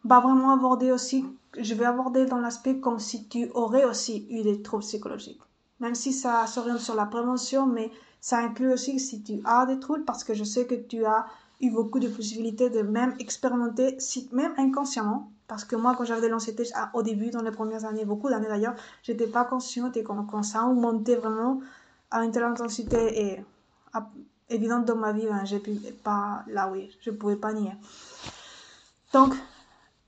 va 0.05 0.21
vraiment 0.21 0.51
aborder 0.51 0.93
aussi 0.93 1.25
je 1.59 1.75
vais 1.75 1.85
aborder 1.85 2.27
dans 2.27 2.39
l'aspect 2.39 2.79
comme 2.79 2.99
si 2.99 3.27
tu 3.29 3.51
aurais 3.55 3.85
aussi 3.85 4.27
eu 4.31 4.43
des 4.43 4.63
troubles 4.63 4.85
psychologiques. 4.85 5.41
Même 5.81 5.95
si 5.95 6.13
ça 6.13 6.47
s'oriente 6.47 6.81
sur 6.81 6.95
la 6.95 7.07
prévention, 7.07 7.67
mais 7.67 7.91
ça 8.21 8.39
inclut 8.39 8.73
aussi 8.73 9.01
si 9.01 9.23
tu 9.23 9.41
as 9.45 9.67
des 9.67 9.81
troubles, 9.81 10.05
parce 10.05 10.25
que 10.25 10.35
je 10.35 10.45
sais 10.45 10.67
que 10.67 10.75
tu 10.75 11.05
as 11.05 11.27
eu 11.61 11.71
beaucoup 11.71 11.99
de 11.99 12.09
possibilités 12.09 12.71
de 12.71 12.83
même 12.83 13.15
expérimenter, 13.19 13.97
même 14.33 14.53
inconsciemment. 14.59 15.33
Parce 15.49 15.65
que 15.65 15.75
moi, 15.75 15.95
quand 15.97 16.05
j'avais 16.05 16.23
de 16.23 16.29
l'anxiété, 16.29 16.65
au 16.95 17.03
début, 17.03 17.31
dans 17.31 17.43
les 17.43 17.51
premières 17.51 17.85
années, 17.85 18.05
beaucoup 18.05 18.29
d'années 18.29 18.47
d'ailleurs, 18.47 18.77
j'étais 19.03 19.27
pas 19.27 19.45
consciente 19.45 19.97
et 19.97 20.05
quand, 20.05 20.23
quand 20.25 20.43
ça 20.43 20.65
montait 20.67 21.17
vraiment 21.17 21.61
à 22.11 22.25
une 22.25 22.31
telle 22.31 22.45
intensité 22.45 23.33
et 23.33 23.45
évidente 24.51 24.85
dans 24.85 24.97
ma 24.97 25.13
vie, 25.13 25.27
ben, 25.27 25.45
j'ai 25.45 25.61
pu 25.61 25.73
pas, 26.05 26.45
là 26.49 26.69
oui, 26.71 26.91
je 27.01 27.11
pouvais 27.11 27.37
pas 27.37 27.53
nier. 27.53 27.73
Donc, 29.13 29.35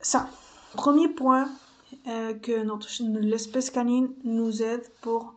ça, 0.01 0.29
Premier 0.75 1.09
point 1.09 1.51
euh, 2.07 2.33
que 2.35 2.53
l'espèce 3.21 3.71
canine 3.71 4.15
nous 4.25 4.63
aide 4.63 4.89
pour 5.03 5.35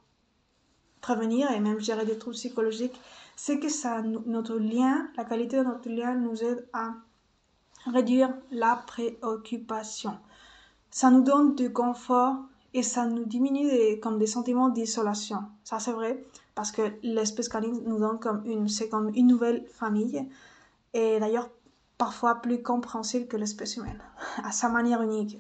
prévenir 1.01 1.51
et 1.51 1.59
même 1.59 1.79
gérer 1.79 2.05
des 2.05 2.17
troubles 2.17 2.37
psychologiques, 2.37 2.99
c'est 3.35 3.59
que 3.59 3.67
ça, 3.67 4.01
notre 4.01 4.55
lien, 4.55 5.09
la 5.17 5.25
qualité 5.25 5.57
de 5.57 5.63
notre 5.63 5.89
lien 5.89 6.15
nous 6.15 6.41
aide 6.41 6.65
à 6.71 6.93
réduire 7.85 8.33
la 8.51 8.77
préoccupation. 8.87 10.17
Ça 10.89 11.11
nous 11.11 11.21
donne 11.21 11.55
du 11.55 11.71
confort 11.73 12.37
et 12.73 12.81
ça 12.81 13.05
nous 13.05 13.25
diminue 13.25 13.99
comme 14.01 14.17
des 14.17 14.27
sentiments 14.27 14.69
d'isolation. 14.69 15.43
Ça, 15.65 15.79
c'est 15.79 15.91
vrai, 15.91 16.25
parce 16.55 16.71
que 16.71 16.81
l'espèce 17.03 17.49
canine 17.49 17.83
nous 17.85 17.99
donne 17.99 18.19
comme 18.19 18.41
une, 18.45 18.67
c'est 18.69 18.89
comme 18.89 19.11
une 19.13 19.27
nouvelle 19.27 19.65
famille, 19.67 20.27
et 20.93 21.19
d'ailleurs, 21.19 21.49
parfois 21.97 22.35
plus 22.35 22.61
compréhensible 22.63 23.27
que 23.27 23.37
l'espèce 23.37 23.75
humaine, 23.75 24.01
à 24.43 24.51
sa 24.51 24.69
manière 24.69 25.01
unique, 25.01 25.37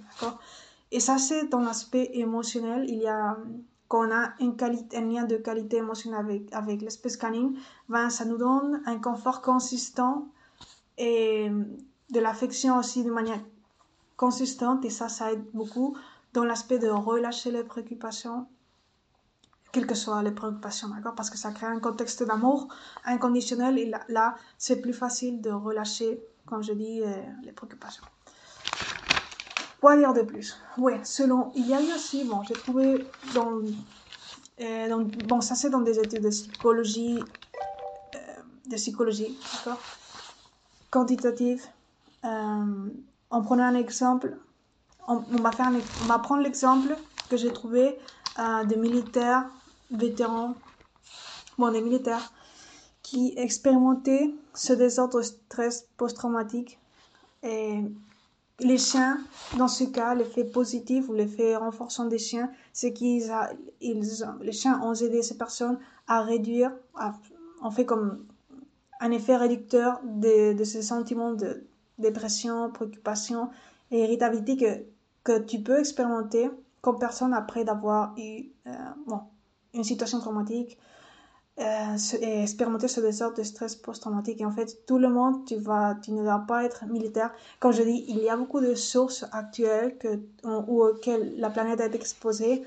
Et 0.91 0.99
ça, 0.99 1.17
c'est 1.17 1.47
dans 1.47 1.61
l'aspect 1.61 2.11
émotionnel, 2.13 2.85
il 2.87 2.99
y 2.99 3.07
a, 3.07 3.37
qu'on 3.87 4.11
a 4.11 4.33
un 4.39 5.01
lien 5.01 5.23
de 5.25 5.37
qualité 5.37 5.77
émotionnelle 5.77 6.19
avec, 6.19 6.53
avec 6.53 6.81
l'espèce 6.81 7.17
canine, 7.17 7.57
ben, 7.89 8.09
ça 8.09 8.25
nous 8.25 8.37
donne 8.37 8.81
un 8.85 8.99
confort 8.99 9.41
consistant 9.41 10.27
et 10.97 11.49
de 12.11 12.19
l'affection 12.19 12.77
aussi 12.77 13.03
de 13.03 13.11
manière 13.11 13.39
consistante, 14.17 14.85
et 14.85 14.89
ça, 14.89 15.09
ça 15.09 15.31
aide 15.31 15.45
beaucoup 15.53 15.97
dans 16.33 16.43
l'aspect 16.43 16.79
de 16.79 16.89
relâcher 16.89 17.51
les 17.51 17.63
préoccupations, 17.63 18.47
quelles 19.75 19.85
que 19.85 19.93
soient 19.93 20.23
les 20.23 20.31
préoccupations, 20.31 20.87
d'accord? 20.87 21.15
Parce 21.15 21.29
que 21.29 21.37
ça 21.37 21.51
crée 21.51 21.65
un 21.67 21.79
contexte 21.81 22.23
d'amour 22.23 22.69
inconditionnel 23.03 23.77
et 23.77 23.91
là, 24.07 24.35
c'est 24.57 24.79
plus 24.79 24.93
facile 24.93 25.41
de 25.41 25.51
relâcher, 25.51 26.23
comme 26.45 26.63
je 26.63 26.71
dis, 26.71 27.01
euh, 27.01 27.11
les 27.43 27.51
préoccupations. 27.51 28.05
Quoi 29.81 29.97
dire 29.97 30.13
de 30.13 30.21
plus? 30.21 30.57
Oui, 30.77 30.93
selon. 31.03 31.51
Il 31.55 31.67
y 31.67 31.73
a 31.73 31.81
eu 31.81 31.91
aussi, 31.93 32.23
bon, 32.23 32.41
j'ai 32.43 32.53
trouvé 32.53 33.05
dans, 33.33 33.59
euh, 34.61 35.03
Bon, 35.27 35.41
ça 35.41 35.55
c'est 35.55 35.69
dans 35.69 35.81
des 35.81 35.99
études 35.99 36.23
de 36.23 36.29
psychologie, 36.29 37.19
euh, 38.15 38.19
de 38.69 38.75
psychologie, 38.77 39.37
d'accord? 39.53 39.81
Quantitative. 40.89 41.63
en 42.23 43.41
prenant 43.41 43.65
un 43.65 43.75
exemple, 43.75 44.37
on, 45.09 45.17
va, 45.47 45.51
faire 45.51 45.69
on 46.01 46.05
va 46.05 46.19
prendre 46.19 46.43
l'exemple 46.43 46.95
que 47.29 47.35
j'ai 47.35 47.51
trouvé 47.51 47.99
euh, 48.39 48.63
des 48.63 48.77
militaires 48.77 49.45
vétérans, 49.95 50.55
bon, 51.57 51.71
des 51.71 51.81
militaires 51.81 52.33
qui 53.01 53.33
expérimentaient 53.37 54.33
ce 54.53 54.73
désordre 54.73 55.21
stress 55.21 55.87
post-traumatique. 55.97 56.79
Et 57.43 57.81
les 58.59 58.77
chiens, 58.77 59.19
dans 59.57 59.67
ce 59.67 59.83
cas, 59.83 60.15
l'effet 60.15 60.43
positif 60.43 61.07
ou 61.09 61.13
l'effet 61.13 61.55
renforçant 61.55 62.05
des 62.05 62.17
chiens, 62.17 62.51
c'est 62.73 62.93
qu'ils 62.93 63.31
ils, 63.81 64.25
les 64.41 64.51
chiens 64.51 64.81
ont 64.81 64.93
aidé 64.93 65.21
ces 65.21 65.37
personnes 65.37 65.77
à 66.07 66.21
réduire, 66.21 66.71
on 67.61 67.71
fait 67.71 67.85
comme 67.85 68.25
un 68.99 69.11
effet 69.11 69.35
réducteur 69.35 69.99
de, 70.03 70.53
de 70.53 70.63
ces 70.63 70.81
sentiments 70.81 71.33
de 71.33 71.63
dépression, 71.99 72.71
préoccupation 72.71 73.49
et 73.91 74.03
irritabilité 74.03 74.57
que 74.57 74.85
que 75.25 75.39
tu 75.39 75.59
peux 75.59 75.79
expérimenter 75.79 76.49
comme 76.81 76.99
personne 76.99 77.33
après 77.33 77.65
d'avoir 77.65 78.13
eu 78.17 78.45
euh, 78.67 78.71
bon, 79.07 79.21
une 79.75 79.83
situation 79.83 80.19
traumatique 80.19 80.77
euh, 81.59 81.97
et 82.21 82.41
expérimenter 82.43 82.87
ce 82.89 82.99
désordre 82.99 83.37
de 83.37 83.43
stress 83.43 83.75
post-traumatique. 83.75 84.41
Et 84.41 84.45
en 84.45 84.51
fait, 84.51 84.85
tout 84.85 84.97
le 84.97 85.07
monde, 85.07 85.45
tu, 85.45 85.55
vas, 85.55 85.95
tu 85.95 86.11
ne 86.11 86.21
vas 86.21 86.39
pas 86.39 86.65
être 86.65 86.85
militaire. 86.85 87.31
Comme 87.59 87.71
je 87.71 87.83
dis, 87.83 88.03
il 88.09 88.19
y 88.19 88.29
a 88.29 88.35
beaucoup 88.35 88.59
de 88.59 88.75
sources 88.75 89.25
actuelles 89.31 89.97
que, 89.97 90.19
auxquelles 90.43 91.35
la 91.37 91.49
planète 91.49 91.79
est 91.79 91.95
exposée. 91.95 92.63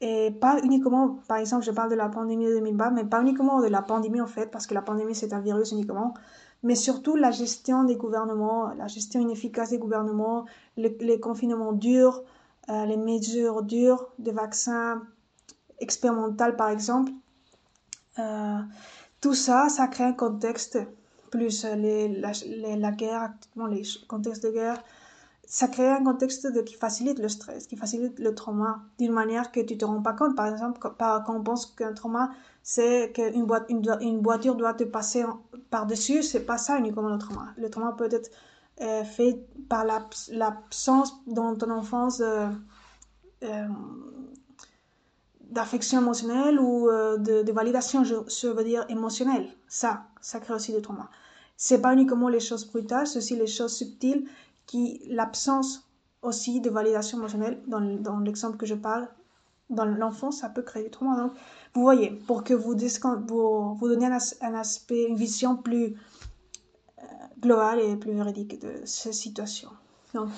Et 0.00 0.30
pas 0.30 0.58
uniquement, 0.62 1.18
par 1.28 1.38
exemple, 1.38 1.64
je 1.64 1.72
parle 1.72 1.90
de 1.90 1.96
la 1.96 2.08
pandémie 2.08 2.46
de 2.46 2.54
2020, 2.54 2.90
mais 2.92 3.04
pas 3.04 3.20
uniquement 3.20 3.60
de 3.60 3.66
la 3.66 3.82
pandémie 3.82 4.20
en 4.20 4.26
fait, 4.26 4.46
parce 4.50 4.66
que 4.66 4.74
la 4.74 4.82
pandémie 4.82 5.14
c'est 5.14 5.32
un 5.32 5.40
virus 5.40 5.72
uniquement, 5.72 6.14
mais 6.62 6.76
surtout 6.76 7.16
la 7.16 7.32
gestion 7.32 7.82
des 7.82 7.96
gouvernements, 7.96 8.72
la 8.74 8.86
gestion 8.86 9.20
inefficace 9.20 9.70
des 9.70 9.78
gouvernements, 9.78 10.44
les, 10.76 11.18
confinements 11.18 11.72
durs, 11.72 12.22
euh, 12.70 12.84
les 12.84 12.96
mesures 12.96 13.62
dures 13.64 14.08
des 14.20 14.30
vaccins 14.30 15.02
expérimentaux 15.80 16.52
par 16.56 16.70
exemple. 16.70 17.12
Euh, 18.18 18.58
tout 19.20 19.34
ça, 19.34 19.68
ça 19.68 19.88
crée 19.88 20.04
un 20.04 20.12
contexte, 20.12 20.78
plus 21.30 21.64
les, 21.64 22.08
la, 22.08 22.32
la, 22.76 22.90
guerre, 22.92 23.32
les 23.70 23.82
contextes 24.08 24.44
de 24.44 24.50
guerre, 24.50 24.82
ça 25.48 25.66
crée 25.66 25.88
un 25.88 26.04
contexte 26.04 26.62
qui 26.64 26.74
facilite 26.74 27.18
le 27.18 27.28
stress, 27.28 27.66
qui 27.66 27.76
facilite 27.76 28.18
le 28.18 28.34
trauma 28.34 28.82
d'une 28.98 29.12
manière 29.12 29.50
que 29.50 29.60
tu 29.60 29.74
ne 29.74 29.78
te 29.78 29.84
rends 29.86 30.02
pas 30.02 30.12
compte. 30.12 30.36
Par 30.36 30.46
exemple, 30.46 30.78
quand 30.78 31.22
on 31.28 31.42
pense 31.42 31.66
qu'un 31.66 31.94
trauma, 31.94 32.30
c'est 32.62 33.12
qu'une 33.12 33.46
une, 33.70 33.98
une, 34.02 34.20
voiture 34.20 34.56
doit 34.56 34.74
te 34.74 34.84
passer 34.84 35.24
par-dessus, 35.70 36.22
c'est 36.22 36.44
pas 36.44 36.58
ça 36.58 36.78
uniquement 36.78 37.08
le 37.08 37.16
trauma. 37.16 37.46
Le 37.56 37.70
trauma 37.70 37.92
peut 37.92 38.10
être 38.12 38.30
euh, 38.82 39.04
fait 39.04 39.42
par 39.70 39.86
l'absence 39.86 41.14
dans 41.26 41.56
ton 41.56 41.70
enfance 41.70 42.20
euh, 42.20 42.48
euh, 43.42 43.68
d'affection 45.48 46.00
émotionnelle 46.00 46.60
ou 46.60 46.88
de, 46.88 47.52
validation, 47.52 48.04
je, 48.04 48.46
veux 48.46 48.64
dire, 48.64 48.84
émotionnelle. 48.88 49.48
Ça, 49.66 50.04
ça 50.20 50.40
crée 50.40 50.54
aussi 50.54 50.72
des 50.72 50.82
traumas. 50.82 51.08
C'est 51.56 51.80
pas 51.80 51.92
uniquement 51.92 52.28
les 52.28 52.40
choses 52.40 52.66
brutales, 52.66 53.06
c'est 53.06 53.18
aussi 53.18 53.36
les 53.36 53.46
choses 53.46 53.74
subtiles 53.74 54.28
qui, 54.66 55.02
l'absence 55.08 55.88
aussi 56.22 56.60
de 56.60 56.70
validation 56.70 57.18
émotionnelle, 57.18 57.60
dans, 57.66 57.80
dans 57.80 58.18
l'exemple 58.18 58.56
que 58.56 58.66
je 58.66 58.74
parle, 58.74 59.08
dans 59.70 59.84
l'enfance, 59.84 60.38
ça 60.38 60.48
peut 60.48 60.62
créer 60.62 60.84
des 60.84 60.90
traumas. 60.90 61.16
Donc, 61.16 61.32
vous 61.74 61.82
voyez, 61.82 62.10
pour 62.10 62.44
que 62.44 62.54
vous, 62.54 62.76
pour 63.26 63.74
vous 63.74 63.88
donner 63.88 64.06
un, 64.06 64.54
aspect, 64.54 65.04
une 65.04 65.16
vision 65.16 65.56
plus 65.56 65.94
euh, 66.98 67.02
globale 67.40 67.80
et 67.80 67.96
plus 67.96 68.12
véridique 68.12 68.60
de 68.60 68.72
ces 68.84 69.12
situations. 69.12 69.70
Donc, 70.14 70.30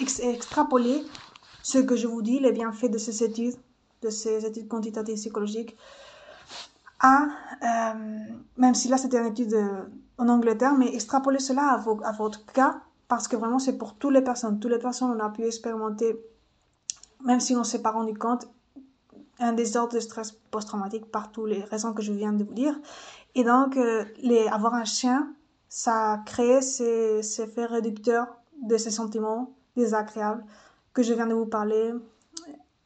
extrapoler 0.00 1.04
ce 1.62 1.78
que 1.78 1.96
je 1.96 2.06
vous 2.06 2.22
dis, 2.22 2.40
les 2.40 2.52
bienfaits 2.52 2.90
de 2.90 2.98
ces 2.98 3.22
études, 3.22 3.54
de 4.02 4.10
ces 4.10 4.44
études 4.44 4.68
quantitatives 4.68 5.16
psychologiques, 5.16 5.76
à, 7.00 7.28
euh, 7.62 8.18
même 8.56 8.74
si 8.74 8.88
là 8.88 8.98
c'était 8.98 9.18
une 9.18 9.26
étude 9.26 9.54
euh, 9.54 9.82
en 10.18 10.28
Angleterre, 10.28 10.74
mais 10.74 10.94
extrapoler 10.94 11.38
cela 11.38 11.82
à, 12.04 12.12
votre 12.12 12.44
cas, 12.52 12.80
parce 13.08 13.26
que 13.26 13.36
vraiment 13.36 13.58
c'est 13.58 13.78
pour 13.78 13.94
toutes 13.94 14.12
les 14.12 14.22
personnes. 14.22 14.60
Toutes 14.60 14.70
les 14.70 14.78
personnes, 14.78 15.10
on 15.10 15.24
a 15.24 15.30
pu 15.30 15.44
expérimenter, 15.44 16.20
même 17.24 17.40
si 17.40 17.56
on 17.56 17.60
ne 17.60 17.64
s'est 17.64 17.82
pas 17.82 17.90
rendu 17.90 18.14
compte, 18.14 18.46
un 19.38 19.54
désordre 19.54 19.94
de 19.94 20.00
stress 20.00 20.32
post-traumatique 20.50 21.10
par 21.10 21.32
toutes 21.32 21.48
les 21.48 21.62
raisons 21.64 21.94
que 21.94 22.02
je 22.02 22.12
viens 22.12 22.34
de 22.34 22.44
vous 22.44 22.52
dire. 22.52 22.78
Et 23.34 23.44
donc, 23.44 23.78
euh, 23.78 24.04
les, 24.22 24.46
avoir 24.48 24.74
un 24.74 24.84
chien, 24.84 25.32
ça 25.70 26.20
crée 26.26 26.60
ces, 26.60 27.22
ces 27.22 27.42
effets 27.44 27.64
réducteurs 27.64 28.26
de 28.62 28.76
ces 28.76 28.90
sentiments 28.90 29.54
désagréables 29.76 30.44
que 30.92 31.02
je 31.02 31.14
viens 31.14 31.26
de 31.26 31.34
vous 31.34 31.46
parler, 31.46 31.92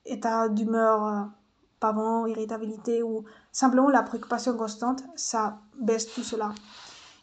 état 0.05 0.49
d'humeur 0.49 1.07
euh, 1.07 1.93
bon, 1.93 2.27
irritabilité 2.27 3.03
ou 3.03 3.25
simplement 3.53 3.89
la 3.89 4.03
préoccupation 4.03 4.57
constante, 4.57 5.03
ça 5.17 5.59
baisse 5.79 6.13
tout 6.13 6.23
cela. 6.23 6.55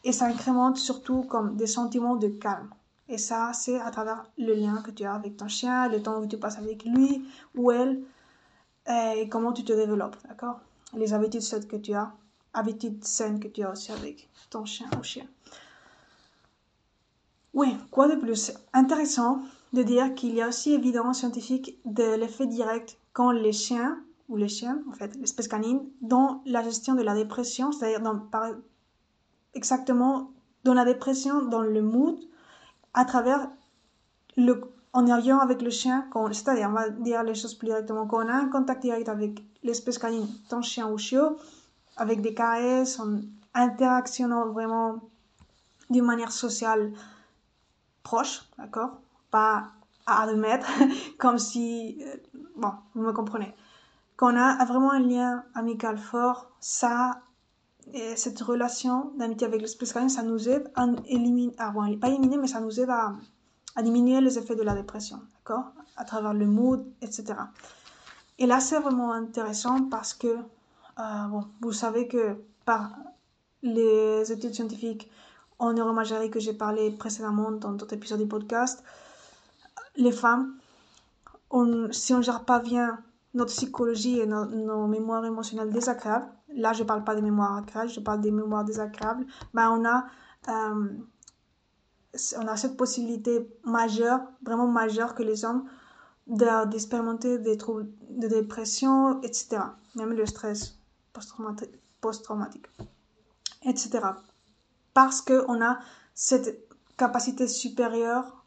Et 0.04 0.12
ça 0.12 0.26
incrémente 0.26 0.76
surtout 0.76 1.22
comme 1.22 1.56
des 1.56 1.66
sentiments 1.66 2.16
de 2.16 2.28
calme. 2.28 2.70
Et 3.08 3.18
ça, 3.18 3.52
c'est 3.52 3.80
à 3.80 3.90
travers 3.90 4.24
le 4.38 4.54
lien 4.54 4.82
que 4.82 4.90
tu 4.90 5.04
as 5.04 5.14
avec 5.14 5.36
ton 5.36 5.48
chien, 5.48 5.88
le 5.88 6.02
temps 6.02 6.20
que 6.22 6.26
tu 6.26 6.38
passes 6.38 6.58
avec 6.58 6.84
lui 6.84 7.24
ou 7.54 7.70
elle, 7.70 8.02
et 8.88 9.28
comment 9.28 9.52
tu 9.52 9.64
te 9.64 9.72
développes, 9.72 10.16
d'accord? 10.28 10.60
Les 10.94 11.14
habitudes 11.14 11.68
que 11.68 11.76
tu 11.76 11.94
as, 11.94 12.12
habitudes 12.52 13.04
saines 13.04 13.38
que 13.38 13.48
tu 13.48 13.62
as 13.62 13.70
aussi 13.70 13.92
avec 13.92 14.28
ton 14.50 14.64
chien 14.64 14.88
ou 14.98 15.02
chien. 15.02 15.26
Oui, 17.54 17.76
quoi 17.90 18.08
de 18.08 18.16
plus? 18.16 18.52
Intéressant 18.72 19.42
de 19.72 19.82
dire 19.82 20.14
qu'il 20.14 20.34
y 20.34 20.42
a 20.42 20.48
aussi 20.48 20.72
évidence 20.72 21.18
scientifique 21.18 21.78
de 21.84 22.14
l'effet 22.16 22.46
direct 22.46 22.98
quand 23.12 23.30
les 23.30 23.52
chiens, 23.52 23.98
ou 24.28 24.36
les 24.36 24.48
chiens, 24.48 24.82
en 24.88 24.92
fait, 24.92 25.14
l'espèce 25.16 25.48
canine, 25.48 25.82
dans 26.00 26.42
la 26.46 26.62
gestion 26.62 26.94
de 26.94 27.02
la 27.02 27.14
dépression, 27.14 27.72
c'est-à-dire 27.72 28.02
exactement 29.54 30.30
dans 30.64 30.74
la 30.74 30.84
dépression, 30.84 31.42
dans 31.42 31.62
le 31.62 31.82
mood, 31.82 32.18
à 32.94 33.04
travers 33.04 33.50
le, 34.36 34.62
en 34.92 35.02
lien 35.02 35.38
avec 35.38 35.62
le 35.62 35.70
chien, 35.70 36.06
c'est-à-dire, 36.32 36.68
on 36.68 36.74
va 36.74 36.88
dire 36.90 37.22
les 37.22 37.34
choses 37.34 37.54
plus 37.54 37.66
directement, 37.66 38.06
quand 38.06 38.24
on 38.24 38.28
a 38.28 38.34
un 38.34 38.48
contact 38.48 38.82
direct 38.82 39.08
avec 39.08 39.42
l'espèce 39.62 39.98
canine, 39.98 40.28
ton 40.48 40.62
chien 40.62 40.90
ou 40.90 40.98
chiot, 40.98 41.36
avec 41.96 42.20
des 42.20 42.34
caresses, 42.34 42.98
en 43.00 43.20
interactionnant 43.54 44.48
vraiment 44.48 45.00
d'une 45.90 46.04
manière 46.04 46.32
sociale 46.32 46.92
proche, 48.02 48.42
d'accord? 48.58 49.00
Pas 49.32 49.72
à 50.06 50.32
mètres, 50.32 50.70
comme 51.18 51.38
si... 51.38 51.98
Euh, 52.06 52.16
bon, 52.56 52.70
vous 52.94 53.02
me 53.02 53.12
comprenez. 53.12 53.52
Quand 54.14 54.32
on 54.32 54.36
a 54.36 54.64
vraiment 54.64 54.92
un 54.92 55.00
lien 55.00 55.44
amical 55.56 55.98
fort, 55.98 56.52
ça, 56.60 57.22
et 57.92 58.14
cette 58.14 58.40
relation 58.40 59.10
d'amitié 59.18 59.48
avec 59.48 59.60
l'espèce 59.60 59.92
canine, 59.92 60.08
ça 60.08 60.22
nous 60.22 60.48
aide 60.48 60.70
à 60.76 60.86
éliminer, 61.06 61.52
ah 61.58 61.72
bon, 61.72 61.98
pas 61.98 62.08
éliminer, 62.08 62.36
mais 62.36 62.46
ça 62.46 62.60
nous 62.60 62.78
aide 62.78 62.90
à 62.90 63.16
à 63.74 63.82
diminuer 63.82 64.20
les 64.20 64.38
effets 64.38 64.56
de 64.56 64.62
la 64.62 64.74
dépression, 64.74 65.20
d'accord? 65.36 65.72
À 65.96 66.04
travers 66.04 66.34
le 66.34 66.46
mood, 66.46 66.84
etc. 67.00 67.34
Et 68.38 68.46
là, 68.46 68.60
c'est 68.60 68.78
vraiment 68.78 69.12
intéressant 69.12 69.88
parce 69.88 70.14
que, 70.14 70.26
euh, 70.28 71.26
bon, 71.28 71.46
vous 71.60 71.72
savez 71.72 72.08
que 72.08 72.36
par 72.64 72.92
les 73.62 74.30
études 74.32 74.54
scientifiques 74.54 75.10
en 75.58 75.72
neuromagerie 75.72 76.30
que 76.30 76.40
j'ai 76.40 76.52
parlé 76.52 76.90
précédemment 76.90 77.52
dans 77.52 77.72
d'autres 77.72 77.94
épisodes 77.94 78.20
du 78.20 78.26
podcast, 78.26 78.82
les 79.96 80.12
femmes 80.12 80.54
si 81.90 82.14
on 82.14 82.18
ne 82.18 82.22
gère 82.22 82.44
pas 82.44 82.60
bien 82.60 83.02
notre 83.34 83.52
psychologie 83.52 84.18
et 84.18 84.26
nos, 84.26 84.86
mémoires 84.86 85.24
émotionnelles 85.24 85.70
désagréables, 85.70 86.28
là 86.54 86.72
je 86.72 86.82
ne 86.82 86.88
parle 86.88 87.04
pas 87.04 87.14
des 87.14 87.22
mémoires 87.22 87.56
agréables, 87.56 87.90
je 87.90 88.00
parle 88.00 88.20
des 88.20 88.30
mémoires 88.30 88.64
désagréables, 88.64 89.26
ben 89.54 89.70
on 89.70 89.84
a, 89.86 90.06
euh, 90.48 90.88
on 92.36 92.46
a 92.46 92.56
cette 92.56 92.76
possibilité 92.76 93.48
majeure, 93.64 94.20
vraiment 94.42 94.66
majeure 94.66 95.14
que 95.14 95.22
les 95.22 95.44
hommes 95.44 95.64
d'expérimenter 96.26 97.38
des 97.38 97.56
troubles 97.56 97.88
de 98.10 98.28
dépression, 98.28 99.20
etc. 99.22 99.58
Même 99.96 100.12
le 100.12 100.24
stress 100.24 100.78
post-traumatique, 102.00 102.66
etc. 103.64 104.00
Parce 104.94 105.20
qu'on 105.20 105.62
a 105.62 105.78
cette 106.14 106.68
capacité 106.96 107.48
supérieure 107.48 108.41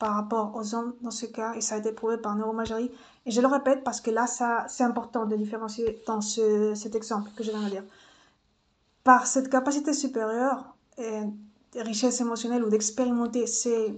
par 0.00 0.14
rapport 0.14 0.56
aux 0.56 0.74
hommes 0.74 0.94
dans 1.02 1.10
ce 1.10 1.26
cas, 1.26 1.52
et 1.52 1.60
ça 1.60 1.74
a 1.74 1.78
été 1.78 1.92
prouvé 1.92 2.16
par 2.16 2.34
neuromagerie. 2.34 2.90
Et 3.26 3.30
je 3.30 3.40
le 3.42 3.46
répète 3.46 3.84
parce 3.84 4.00
que 4.00 4.10
là, 4.10 4.26
ça, 4.26 4.64
c'est 4.66 4.82
important 4.82 5.26
de 5.26 5.36
différencier 5.36 6.02
dans 6.06 6.22
ce, 6.22 6.74
cet 6.74 6.94
exemple 6.94 7.30
que 7.36 7.44
je 7.44 7.50
viens 7.50 7.62
de 7.62 7.68
dire. 7.68 7.84
Par 9.04 9.26
cette 9.26 9.50
capacité 9.50 9.92
supérieure, 9.92 10.74
et 10.96 11.22
richesse 11.76 12.20
émotionnelle 12.20 12.64
ou 12.64 12.70
d'expérimenter 12.70 13.46
ces 13.46 13.94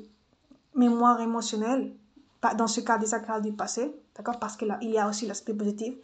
mémoires 0.74 1.20
émotionnelles, 1.20 1.94
dans 2.58 2.66
ce 2.66 2.80
cas 2.80 2.98
des 2.98 3.14
accords 3.14 3.40
du 3.40 3.52
passé, 3.52 3.94
d'accord, 4.16 4.40
parce 4.40 4.56
qu'il 4.56 4.76
y 4.82 4.98
a 4.98 5.08
aussi 5.08 5.26
l'aspect 5.26 5.54
positif. 5.54 5.94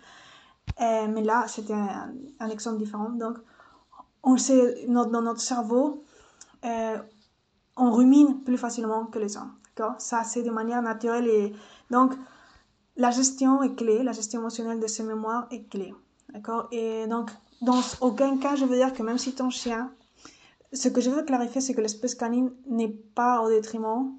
Euh, 0.81 1.09
mais 1.09 1.23
là, 1.23 1.47
c'était 1.49 1.73
un, 1.73 2.49
exemple 2.49 2.79
différent. 2.79 3.11
Donc, 3.11 3.39
on 4.23 4.37
sait, 4.37 4.87
dans 4.87 5.23
notre 5.23 5.41
cerveau, 5.41 6.05
euh, 6.65 6.99
on 7.89 7.93
rumine 7.93 8.43
plus 8.45 8.59
facilement 8.59 9.07
que 9.07 9.19
les 9.19 9.37
hommes. 9.37 9.53
Ça, 9.99 10.25
c'est 10.25 10.43
de 10.43 10.51
manière 10.51 10.83
naturelle. 10.83 11.29
Et 11.29 11.53
donc, 11.91 12.13
la 12.97 13.11
gestion 13.11 13.63
est 13.63 13.75
clé, 13.75 14.03
la 14.03 14.13
gestion 14.13 14.41
émotionnelle 14.41 14.81
de 14.81 14.87
ces 14.87 15.05
mémoires 15.05 15.47
est 15.51 15.69
clé. 15.69 15.95
D'accord? 16.33 16.69
Et 16.73 17.07
donc, 17.07 17.31
dans 17.63 17.81
aucun 18.01 18.37
cas, 18.39 18.57
je 18.57 18.65
veux 18.65 18.77
dire 18.77 18.93
que 18.93 19.03
même 19.03 19.19
si 19.19 19.35
ton 19.35 19.51
chien, 19.51 19.91
ce 20.73 20.89
que 20.89 21.01
je 21.01 21.11
veux 21.11 21.23
clarifier, 21.23 21.61
c'est 21.61 21.75
que 21.75 21.81
l'espèce 21.81 22.15
canine 22.15 22.51
n'est 22.67 22.89
pas 22.89 23.41
au 23.41 23.49
détriment, 23.49 24.15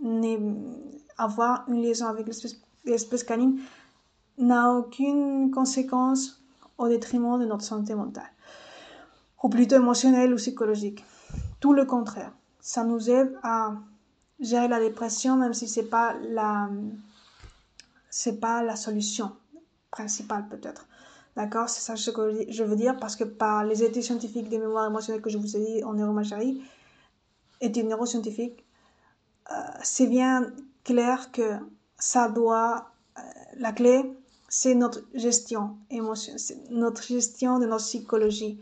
n'est 0.00 0.38
avoir 1.18 1.64
une 1.68 1.82
liaison 1.82 2.06
avec 2.06 2.26
l'espèce 2.84 3.24
canine 3.24 3.60
n'a 4.38 4.72
aucune 4.72 5.50
conséquence 5.50 6.42
au 6.78 6.88
détriment 6.88 7.38
de 7.38 7.46
notre 7.46 7.64
santé 7.64 7.94
mentale, 7.94 8.32
ou 9.42 9.48
plutôt 9.48 9.76
émotionnelle 9.76 10.32
ou 10.32 10.36
psychologique. 10.36 11.04
Tout 11.60 11.72
le 11.72 11.84
contraire. 11.84 12.32
Ça 12.66 12.82
nous 12.82 13.10
aide 13.10 13.38
à 13.42 13.74
gérer 14.40 14.68
la 14.68 14.80
dépression, 14.80 15.36
même 15.36 15.52
si 15.52 15.68
c'est 15.68 15.90
pas 15.90 16.14
la, 16.30 16.70
c'est 18.08 18.40
pas 18.40 18.62
la 18.62 18.74
solution 18.74 19.32
principale 19.90 20.48
peut-être. 20.48 20.86
D'accord? 21.36 21.68
C'est 21.68 21.82
ça 21.82 21.94
ce 21.94 22.10
que 22.10 22.46
je 22.48 22.64
veux 22.64 22.76
dire 22.76 22.98
parce 22.98 23.16
que 23.16 23.24
par 23.24 23.64
les 23.66 23.82
études 23.82 24.02
scientifiques 24.02 24.48
des 24.48 24.58
mémoires 24.58 24.86
émotionnelles 24.86 25.20
que 25.20 25.28
je 25.28 25.36
vous 25.36 25.58
ai 25.58 25.60
dit 25.60 25.84
en 25.84 25.92
neuromagerie, 25.92 26.62
études 27.60 27.86
neuroscientifiques, 27.86 28.64
euh, 29.52 29.54
c'est 29.82 30.06
bien 30.06 30.50
clair 30.84 31.32
que 31.32 31.58
ça 31.98 32.30
doit, 32.30 32.92
euh, 33.18 33.20
la 33.58 33.72
clé, 33.72 34.10
c'est 34.48 34.74
notre 34.74 35.02
gestion 35.12 35.76
émotionnelle, 35.90 36.40
c'est 36.40 36.70
notre 36.70 37.02
gestion 37.02 37.58
de 37.58 37.66
notre 37.66 37.84
psychologie. 37.84 38.58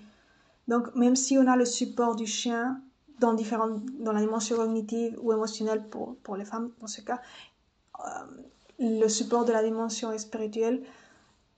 Donc, 0.67 0.93
même 0.97 1.15
si 1.15 1.39
on 1.39 1.47
a 1.47 1.55
le 1.55 1.67
support 1.67 2.17
du 2.17 2.27
chien, 2.27 2.83
dans, 3.21 3.35
différentes, 3.35 3.81
dans 4.01 4.13
la 4.13 4.21
dimension 4.21 4.57
cognitive 4.57 5.19
ou 5.23 5.33
émotionnelle 5.33 5.89
pour, 5.89 6.17
pour 6.23 6.37
les 6.37 6.45
femmes, 6.45 6.71
dans 6.81 6.87
ce 6.87 7.01
cas, 7.01 7.21
euh, 8.01 8.05
le 8.79 9.09
support 9.09 9.45
de 9.45 9.53
la 9.53 9.63
dimension 9.63 10.17
spirituelle, 10.19 10.83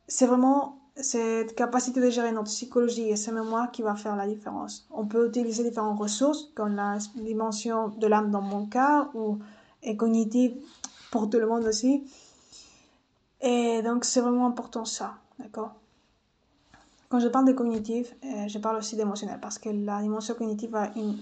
c'est 0.07 0.27
vraiment 0.27 0.79
cette 0.97 1.55
capacité 1.57 2.01
de 2.01 2.11
gérer 2.11 2.31
notre 2.33 2.49
psychologie 2.49 3.09
et 3.09 3.17
ses 3.17 3.33
mémoires 3.33 3.71
qui 3.73 3.83
va 3.83 3.97
faire 3.97 4.15
la 4.15 4.27
différence. 4.27 4.87
On 4.91 5.07
peut 5.07 5.29
utiliser 5.29 5.65
différentes 5.65 5.99
ressources, 5.99 6.51
comme 6.55 6.77
la 6.77 6.99
dimension 7.17 7.89
de 7.89 8.07
l'âme 8.07 8.31
dans 8.31 8.43
mon 8.43 8.67
cas, 8.67 9.11
ou 9.15 9.39
cognitive 9.97 10.55
pour 11.11 11.29
tout 11.29 11.39
le 11.39 11.47
monde 11.47 11.65
aussi. 11.65 12.05
Et 13.41 13.83
donc, 13.83 14.05
c'est 14.05 14.21
vraiment 14.21 14.47
important 14.47 14.85
ça, 14.85 15.15
d'accord? 15.39 15.75
Quand 17.15 17.21
je 17.21 17.29
parle 17.29 17.47
de 17.47 17.53
cognitif, 17.53 18.13
euh, 18.25 18.49
je 18.49 18.59
parle 18.59 18.77
aussi 18.79 18.97
d'émotionnel, 18.97 19.39
parce 19.41 19.61
que 19.61 19.69
la 19.69 20.03
dimension 20.03 20.35
cognitive 20.35 20.75
a 20.75 20.91
une 20.97 21.17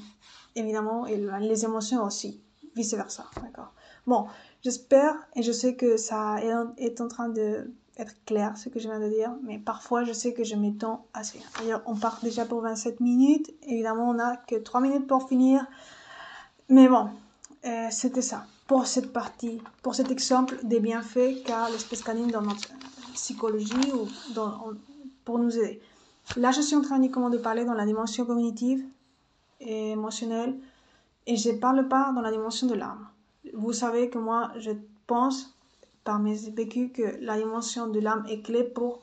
évidemment, 0.57 1.05
et 1.07 1.23
les 1.41 1.65
émotions 1.67 2.03
aussi, 2.03 2.41
vice-versa, 2.75 3.27
d'accord. 3.43 3.75
Bon, 4.07 4.25
j'espère 4.63 5.15
et 5.37 5.43
je 5.43 5.53
sais 5.53 5.77
que 5.77 5.99
ça 5.99 6.39
est 6.79 7.01
en 7.03 7.09
train 7.09 7.29
de 7.29 7.71
être 7.99 8.15
clair 8.25 8.57
ce 8.57 8.71
que 8.71 8.81
je 8.81 8.89
viens 8.89 9.01
de 9.01 9.09
dire, 9.11 9.37
mais 9.43 9.59
parfois 9.59 10.03
je 10.05 10.15
sais 10.15 10.33
que 10.33 10.45
je 10.45 10.55
m'étends 10.55 11.05
assez. 11.13 11.41
D'ailleurs, 11.59 11.83
on 11.85 11.95
part 11.95 12.21
déjà 12.23 12.47
pour 12.47 12.63
27 12.63 13.01
minutes, 13.01 13.51
évidemment 13.65 14.09
on 14.09 14.15
n'a 14.15 14.39
que 14.39 14.57
3 14.57 14.81
minutes 14.81 15.07
pour 15.07 15.29
finir, 15.29 15.67
mais 16.71 16.89
bon, 16.89 17.11
euh, 17.67 17.89
c'était 17.91 18.23
ça 18.23 18.47
pour 18.67 18.87
cette 18.87 19.13
partie, 19.13 19.61
pour 19.83 19.95
cet 19.95 20.11
exemple 20.11 20.59
des 20.63 20.81
bienfaits 20.81 21.43
qu'a 21.45 21.69
l'espèce 21.69 22.03
canine 22.03 22.31
dans 22.31 22.41
notre 22.41 22.71
psychologie 23.13 23.93
ou 23.93 24.09
dans, 24.33 24.73
pour 25.25 25.39
nous 25.39 25.57
aider. 25.59 25.81
Là, 26.37 26.51
je 26.51 26.61
suis 26.61 26.77
en 26.77 26.83
train 26.83 26.97
uniquement 26.97 27.31
de 27.31 27.39
parler 27.39 27.65
dans 27.65 27.75
la 27.75 27.85
dimension 27.85 28.25
cognitive, 28.25 28.85
et 29.63 29.91
émotionnel 29.93 30.59
et 31.27 31.37
je 31.37 31.51
parle 31.51 31.89
pas 31.89 32.13
dans 32.13 32.21
la 32.21 32.31
dimension 32.31 32.67
de 32.67 32.75
l'âme. 32.75 33.07
Vous 33.55 33.73
savez 33.73 34.11
que 34.11 34.19
moi, 34.19 34.51
je 34.59 34.73
pense 35.07 35.57
par 36.05 36.19
mes 36.19 36.35
vécus 36.51 36.91
que 36.93 37.17
la 37.21 37.37
dimension 37.37 37.87
de 37.87 38.01
l'âme 38.01 38.25
est 38.29 38.43
clé 38.43 38.65
pour 38.65 39.03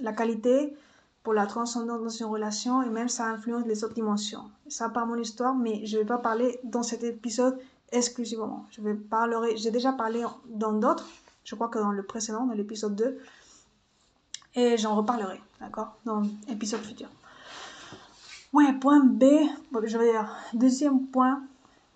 la 0.00 0.12
qualité, 0.12 0.76
pour 1.22 1.34
la 1.34 1.46
transcendance 1.46 2.02
dans 2.02 2.08
une 2.08 2.26
relation 2.26 2.82
et 2.82 2.88
même 2.88 3.08
ça 3.08 3.26
influence 3.26 3.66
les 3.66 3.82
autres 3.82 3.94
dimensions. 3.94 4.44
Ça 4.68 4.88
par 4.88 5.06
mon 5.06 5.16
histoire, 5.16 5.54
mais 5.54 5.84
je 5.84 5.98
vais 5.98 6.04
pas 6.04 6.18
parler 6.18 6.60
dans 6.62 6.84
cet 6.84 7.02
épisode 7.02 7.58
exclusivement. 7.90 8.66
Je 8.70 8.80
vais 8.80 8.94
parler, 8.94 9.56
j'ai 9.56 9.72
déjà 9.72 9.92
parlé 9.92 10.24
dans 10.48 10.72
d'autres, 10.72 11.08
je 11.44 11.54
crois 11.56 11.68
que 11.68 11.78
dans 11.78 11.90
le 11.90 12.04
précédent, 12.04 12.46
dans 12.46 12.54
l'épisode 12.54 12.94
2, 12.94 13.18
et 14.56 14.76
j'en 14.78 14.96
reparlerai, 14.96 15.40
d'accord, 15.60 15.94
dans 16.04 16.22
l'épisode 16.48 16.80
futur. 16.80 17.08
Ouais, 18.52 18.72
point 18.72 19.00
B, 19.04 19.24
je 19.84 19.98
veux 19.98 20.10
dire, 20.10 20.34
deuxième 20.54 21.06
point, 21.08 21.42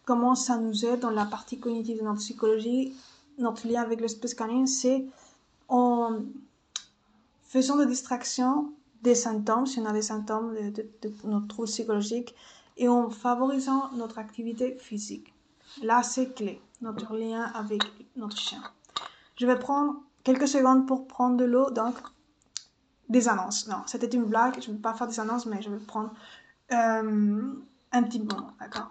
comment 0.05 0.35
ça 0.35 0.59
nous 0.59 0.85
aide 0.85 1.01
dans 1.01 1.11
la 1.11 1.25
partie 1.25 1.59
cognitive 1.59 1.99
de 1.99 2.05
notre 2.05 2.21
psychologie, 2.21 2.93
notre 3.39 3.67
lien 3.67 3.81
avec 3.81 4.01
l'espèce 4.01 4.35
canine, 4.35 4.67
c'est 4.67 5.07
en 5.69 6.19
faisant 7.49 7.77
de 7.77 7.87
distraction 7.87 8.73
des 9.03 9.15
symptômes, 9.15 9.67
si 9.67 9.81
on 9.81 9.87
a 9.87 9.93
des 9.93 10.03
symptômes 10.03 10.55
de, 10.73 10.87
notre 11.25 11.49
trouble 11.49 11.69
psychologique, 11.69 12.35
et 12.77 12.89
en 12.89 13.09
favorisant 13.09 13.91
notre 13.95 14.19
activité 14.19 14.77
physique. 14.79 15.33
Là, 15.83 16.03
c'est 16.03 16.35
clé, 16.35 16.61
notre 16.83 17.17
lien 17.17 17.45
avec 17.55 17.83
notre 18.17 18.37
chien. 18.37 18.63
Je 19.37 19.47
vais 19.47 19.59
prendre 19.59 19.97
quelques 20.25 20.49
secondes 20.49 20.87
pour 20.87 21.07
prendre 21.07 21.37
de 21.37 21.45
l'eau, 21.45 21.71
donc 21.71 21.95
des 23.11 23.29
annonces. 23.29 23.67
Non, 23.67 23.83
c'était 23.87 24.07
une 24.09 24.25
blague, 24.25 24.63
je 24.63 24.71
ne 24.71 24.77
vais 24.77 24.83
pas 24.83 24.95
faire 24.95 25.09
des 25.09 25.21
annonces, 25.21 25.45
mais 25.45 25.61
je 25.61 25.69
vais 25.69 25.79
prendre 25.79 26.15
euh, 26.73 27.53
un 27.93 28.03
petit 28.05 28.21
moment, 28.21 28.53
d'accord? 28.59 28.91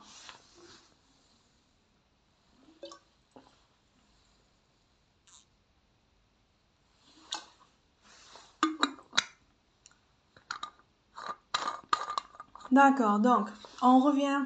D'accord, 12.71 13.19
donc 13.19 13.49
on 13.81 13.99
revient 13.99 14.41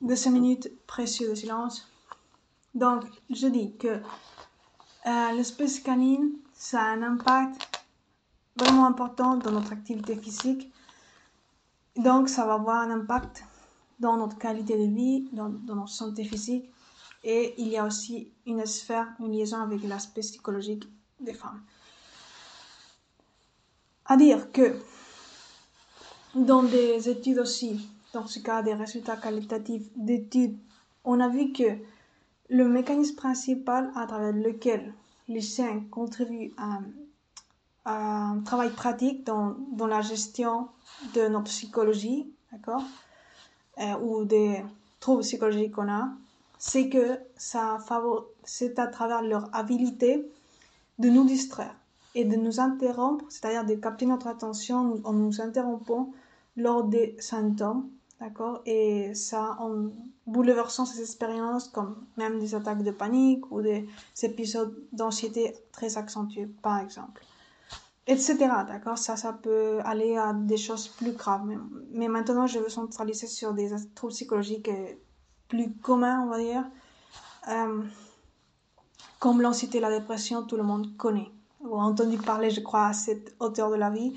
de 0.00 0.14
ces 0.14 0.30
minutes 0.30 0.70
précieuses 0.86 1.30
de 1.30 1.34
silence. 1.34 1.86
Donc, 2.74 3.04
je 3.28 3.48
dis 3.48 3.76
que 3.76 4.00
euh, 5.06 5.32
l'espèce 5.32 5.80
canine, 5.80 6.30
ça 6.54 6.80
a 6.80 6.84
un 6.84 7.02
impact 7.02 7.67
vraiment 8.58 8.86
important 8.86 9.36
dans 9.36 9.52
notre 9.52 9.72
activité 9.72 10.16
physique 10.16 10.72
donc, 11.98 12.28
ça 12.28 12.46
va 12.46 12.54
avoir 12.54 12.76
un 12.76 12.90
impact 12.92 13.42
dans 13.98 14.16
notre 14.16 14.38
qualité 14.38 14.78
de 14.78 14.94
vie, 14.94 15.28
dans, 15.32 15.48
notre 15.48 15.88
santé 15.88 16.22
physique. 16.22 16.70
Et 17.24 17.54
il 17.58 17.66
y 17.68 17.76
a 17.76 17.84
aussi 17.84 18.30
une 18.46 18.64
sphère, 18.66 19.08
une 19.18 19.32
liaison 19.32 19.60
avec 19.60 19.82
l'aspect 19.82 20.20
psychologique 20.20 20.88
des 21.18 21.34
femmes. 21.34 21.60
À 24.06 24.16
dire 24.16 24.52
que 24.52 24.76
dans 26.36 26.62
des 26.62 27.08
études 27.08 27.40
aussi, 27.40 27.88
dans 28.12 28.28
ce 28.28 28.38
cas 28.38 28.62
des 28.62 28.74
résultats 28.74 29.16
qualitatifs 29.16 29.88
d'études, 29.96 30.56
on 31.04 31.18
a 31.18 31.28
vu 31.28 31.52
que 31.52 31.78
le 32.48 32.68
mécanisme 32.68 33.16
principal 33.16 33.90
à 33.96 34.06
travers 34.06 34.32
lequel 34.32 34.94
les 35.26 35.40
chiens 35.40 35.82
contribuent 35.90 36.54
à 36.56 36.78
un 37.88 38.40
travail 38.44 38.70
pratique 38.70 39.24
dans, 39.24 39.56
la 39.86 40.00
gestion 40.02 40.68
de 41.14 41.28
notre 41.28 41.46
psychologie, 41.46 42.30
d'accord, 42.52 42.82
euh, 43.78 43.94
ou 44.02 44.24
des 44.24 44.62
troubles 45.00 45.22
psychologiques 45.22 45.72
qu'on 45.72 45.90
a, 45.90 46.10
c'est 46.58 46.88
que 46.88 47.18
ça 47.36 47.78
c'est 48.44 48.78
à 48.78 48.88
travers 48.88 49.22
leur 49.22 49.48
habilité 49.54 50.28
de 50.98 51.08
nous 51.08 51.24
distraire 51.24 51.74
et 52.14 52.24
de 52.24 52.36
nous 52.36 52.60
interrompre, 52.60 53.24
c'est-à-dire 53.28 53.64
de 53.64 53.74
capter 53.74 54.06
notre 54.06 54.26
attention 54.26 55.00
en 55.04 55.12
nous 55.12 55.40
interrompant 55.40 56.12
lors 56.56 56.82
des 56.84 57.16
symptômes, 57.20 57.88
d'accord? 58.20 58.60
Et 58.66 59.14
ça, 59.14 59.56
en 59.60 59.90
bouleversant 60.26 60.84
ces 60.84 61.00
expériences, 61.00 61.68
comme 61.68 62.04
même 62.16 62.40
des 62.40 62.54
attaques 62.54 62.82
de 62.82 62.90
panique 62.90 63.50
ou 63.52 63.62
des 63.62 63.88
épisodes 64.22 64.76
d'anxiété 64.92 65.54
très 65.70 65.96
accentués, 65.96 66.48
par 66.60 66.80
exemple. 66.80 67.22
Etc. 68.08 68.36
D'accord? 68.66 68.96
Ça, 68.98 69.16
ça 69.16 69.34
peut 69.34 69.80
aller 69.84 70.16
à 70.16 70.32
des 70.32 70.56
choses 70.56 70.88
plus 70.88 71.12
graves. 71.12 71.46
Mais, 71.92 72.08
maintenant, 72.08 72.46
je 72.46 72.58
veux 72.58 72.70
centraliser 72.70 73.26
sur 73.26 73.52
des 73.52 73.70
troubles 73.94 74.14
psychologiques 74.14 74.70
plus 75.48 75.72
communs, 75.82 76.22
on 76.22 76.30
va 76.30 76.38
dire. 76.38 76.64
Euh, 77.48 77.82
comme 79.18 79.42
l'anxiété 79.42 79.78
la 79.78 79.90
dépression, 79.90 80.42
tout 80.44 80.56
le 80.56 80.62
monde 80.62 80.96
connaît 80.96 81.30
ou 81.60 81.78
entendu 81.78 82.18
parler, 82.18 82.50
je 82.50 82.60
crois, 82.60 82.86
à 82.86 82.92
cette 82.92 83.34
hauteur 83.40 83.70
de 83.70 83.76
la 83.76 83.90
vie. 83.90 84.16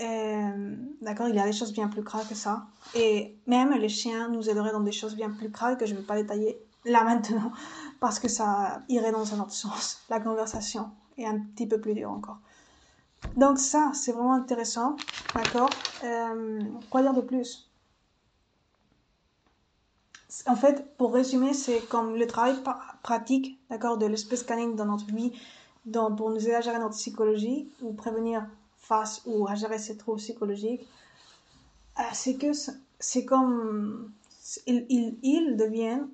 Euh, 0.00 0.76
d'accord, 1.02 1.28
il 1.28 1.34
y 1.34 1.38
a 1.38 1.44
des 1.44 1.52
choses 1.52 1.72
bien 1.72 1.88
plus 1.88 2.02
graves 2.02 2.28
que 2.28 2.34
ça. 2.34 2.66
Et 2.94 3.36
même 3.46 3.72
les 3.72 3.88
chiens 3.88 4.28
nous 4.28 4.48
aideraient 4.48 4.72
dans 4.72 4.80
des 4.80 4.92
choses 4.92 5.14
bien 5.14 5.30
plus 5.30 5.48
graves 5.48 5.76
que 5.76 5.84
je 5.84 5.94
ne 5.94 5.98
vais 5.98 6.06
pas 6.06 6.16
détailler 6.16 6.58
là 6.84 7.04
maintenant, 7.04 7.52
parce 8.00 8.18
que 8.18 8.28
ça 8.28 8.82
irait 8.88 9.12
dans 9.12 9.34
un 9.34 9.40
autre 9.40 9.52
sens. 9.52 10.00
La 10.08 10.20
conversation 10.20 10.90
est 11.18 11.26
un 11.26 11.38
petit 11.38 11.66
peu 11.66 11.80
plus 11.80 11.94
dure 11.94 12.10
encore. 12.10 12.38
Donc 13.36 13.58
ça, 13.58 13.92
c'est 13.94 14.12
vraiment 14.12 14.34
intéressant. 14.34 14.96
D'accord? 15.34 15.70
Euh, 16.04 16.60
Quoi 16.90 17.02
dire 17.02 17.14
de 17.14 17.20
plus? 17.20 17.70
En 20.46 20.56
fait, 20.56 20.96
pour 20.96 21.12
résumer, 21.12 21.54
c'est 21.54 21.80
comme 21.88 22.16
le 22.16 22.26
travail 22.26 22.56
pratique, 23.02 23.58
d'accord, 23.68 23.98
de 23.98 24.06
l'espèce 24.06 24.42
canine 24.42 24.76
dans 24.76 24.86
notre 24.86 25.06
vie, 25.06 25.32
dans, 25.86 26.14
pour 26.14 26.30
nous 26.30 26.38
aider 26.38 26.54
à 26.54 26.60
gérer 26.60 26.78
notre 26.78 26.94
psychologie 26.96 27.68
ou 27.82 27.92
prévenir 27.92 28.46
face 28.76 29.22
ou 29.26 29.46
à 29.48 29.54
gérer 29.54 29.78
ces 29.78 29.96
troubles 29.96 30.18
psychologiques, 30.18 30.86
euh, 31.98 32.02
c'est 32.12 32.36
que 32.36 32.48
c'est 32.98 33.24
comme 33.24 34.12
ils, 34.66 34.86
ils, 34.88 35.18
ils, 35.22 35.56
deviennent 35.56 36.08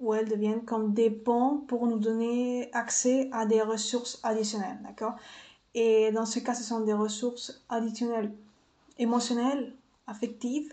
ou 0.00 0.14
elles 0.14 0.28
deviennent 0.28 0.64
comme 0.64 0.92
des 0.94 1.10
ponts 1.10 1.58
pour 1.68 1.86
nous 1.86 1.98
donner 1.98 2.70
accès 2.72 3.28
à 3.32 3.46
des 3.46 3.62
ressources 3.62 4.20
additionnelles, 4.22 4.78
d'accord? 4.82 5.14
Et 5.74 6.10
dans 6.12 6.26
ce 6.26 6.38
cas, 6.38 6.54
ce 6.54 6.64
sont 6.64 6.80
des 6.80 6.92
ressources 6.92 7.62
additionnelles 7.68 8.32
émotionnelles, 8.98 9.74
affectives, 10.06 10.72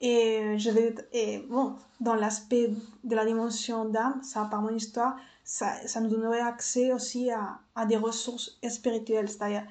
et 0.00 0.58
je 0.58 0.70
vais, 0.70 0.94
et 1.12 1.38
bon, 1.48 1.74
dans 2.00 2.14
l'aspect 2.14 2.70
de 3.04 3.14
la 3.14 3.24
dimension 3.24 3.86
d'âme, 3.86 4.22
ça 4.22 4.46
par 4.50 4.60
mon 4.60 4.74
histoire, 4.74 5.16
ça, 5.42 5.86
ça, 5.86 6.00
nous 6.00 6.10
donnerait 6.10 6.40
accès 6.40 6.92
aussi 6.92 7.30
à, 7.30 7.86
des 7.86 7.96
ressources 7.96 8.58
spirituelles, 8.68 9.28
c'est-à-dire 9.28 9.64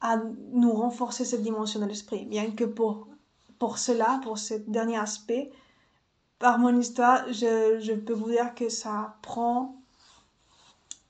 à 0.00 0.16
nous 0.52 0.72
renforcer 0.72 1.24
cette 1.24 1.42
dimension 1.42 1.80
de 1.80 1.84
l'esprit. 1.84 2.24
Bien 2.24 2.52
que 2.52 2.64
pour, 2.64 3.08
pour 3.58 3.76
cela, 3.78 4.20
pour 4.22 4.38
ce 4.38 4.54
dernier 4.54 4.98
aspect, 4.98 5.50
par 6.38 6.58
mon 6.58 6.78
histoire, 6.78 7.30
je, 7.30 7.78
je 7.80 7.92
peux 7.92 8.14
vous 8.14 8.30
dire 8.30 8.54
que 8.54 8.70
ça 8.70 9.18
prend, 9.20 9.76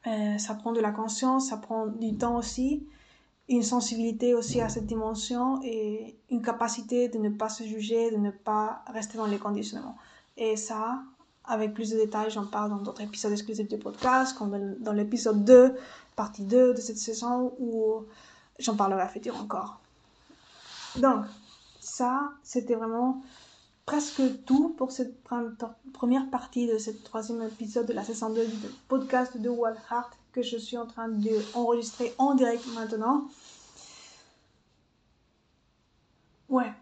euh, 0.06 0.38
ça 0.38 0.54
prend 0.54 0.72
de 0.72 0.80
la 0.80 0.90
conscience, 0.92 1.48
ça 1.48 1.56
prend 1.56 1.86
du 1.86 2.16
temps 2.16 2.36
aussi 2.36 2.86
une 3.50 3.62
sensibilité 3.64 4.32
aussi 4.32 4.60
à 4.60 4.68
cette 4.68 4.86
dimension 4.86 5.60
et 5.64 6.16
une 6.30 6.40
capacité 6.40 7.08
de 7.08 7.18
ne 7.18 7.28
pas 7.28 7.48
se 7.48 7.64
juger, 7.64 8.12
de 8.12 8.16
ne 8.16 8.30
pas 8.30 8.84
rester 8.86 9.18
dans 9.18 9.26
les 9.26 9.38
conditionnements. 9.38 9.96
Et 10.36 10.56
ça, 10.56 11.02
avec 11.44 11.74
plus 11.74 11.90
de 11.90 11.96
détails, 11.96 12.30
j'en 12.30 12.46
parle 12.46 12.70
dans 12.70 12.76
d'autres 12.76 13.00
épisodes 13.00 13.32
exclusifs 13.32 13.68
du 13.68 13.76
podcast, 13.76 14.38
comme 14.38 14.76
dans 14.78 14.92
l'épisode 14.92 15.44
2, 15.44 15.74
partie 16.14 16.44
2 16.44 16.74
de 16.74 16.80
cette 16.80 16.98
saison, 16.98 17.52
où 17.58 18.04
j'en 18.60 18.76
parlerai 18.76 19.02
à 19.02 19.08
futur 19.08 19.36
encore. 19.36 19.80
Donc, 20.96 21.24
ça, 21.80 22.30
c'était 22.44 22.76
vraiment 22.76 23.20
presque 23.90 24.22
tout 24.44 24.68
pour 24.78 24.92
cette 24.92 25.20
première 25.92 26.30
partie 26.30 26.68
de 26.68 26.78
cette 26.78 27.02
troisième 27.02 27.42
épisode 27.42 27.86
de 27.86 27.92
la 27.92 28.04
saison 28.04 28.30
2 28.30 28.46
du 28.46 28.56
podcast 28.86 29.36
de 29.36 29.48
Wild 29.48 29.76
Heart 29.90 30.12
que 30.32 30.42
je 30.42 30.56
suis 30.58 30.78
en 30.78 30.86
train 30.86 31.08
d'enregistrer 31.08 32.14
en 32.16 32.36
direct 32.36 32.64
maintenant. 32.72 33.26
Ouais, 36.48 36.72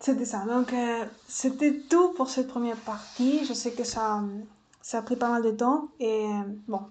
c'était 0.00 0.26
ça. 0.26 0.44
Donc, 0.44 0.70
euh, 0.74 1.06
c'était 1.26 1.80
tout 1.88 2.12
pour 2.12 2.28
cette 2.28 2.48
première 2.48 2.76
partie. 2.76 3.46
Je 3.46 3.54
sais 3.54 3.72
que 3.72 3.84
ça, 3.84 4.22
ça 4.82 4.98
a 4.98 5.02
pris 5.02 5.16
pas 5.16 5.30
mal 5.30 5.42
de 5.44 5.50
temps. 5.50 5.88
Et 5.98 6.26
euh, 6.26 6.42
bon, 6.68 6.82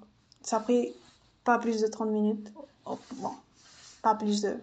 ça 0.42 0.58
a 0.58 0.60
pris 0.62 0.96
pas 1.44 1.60
plus 1.60 1.80
de 1.80 1.86
30 1.86 2.10
minutes. 2.10 2.52
Oh, 2.88 2.98
bon, 3.18 3.34
pas 4.02 4.16
plus 4.16 4.42
de 4.42 4.58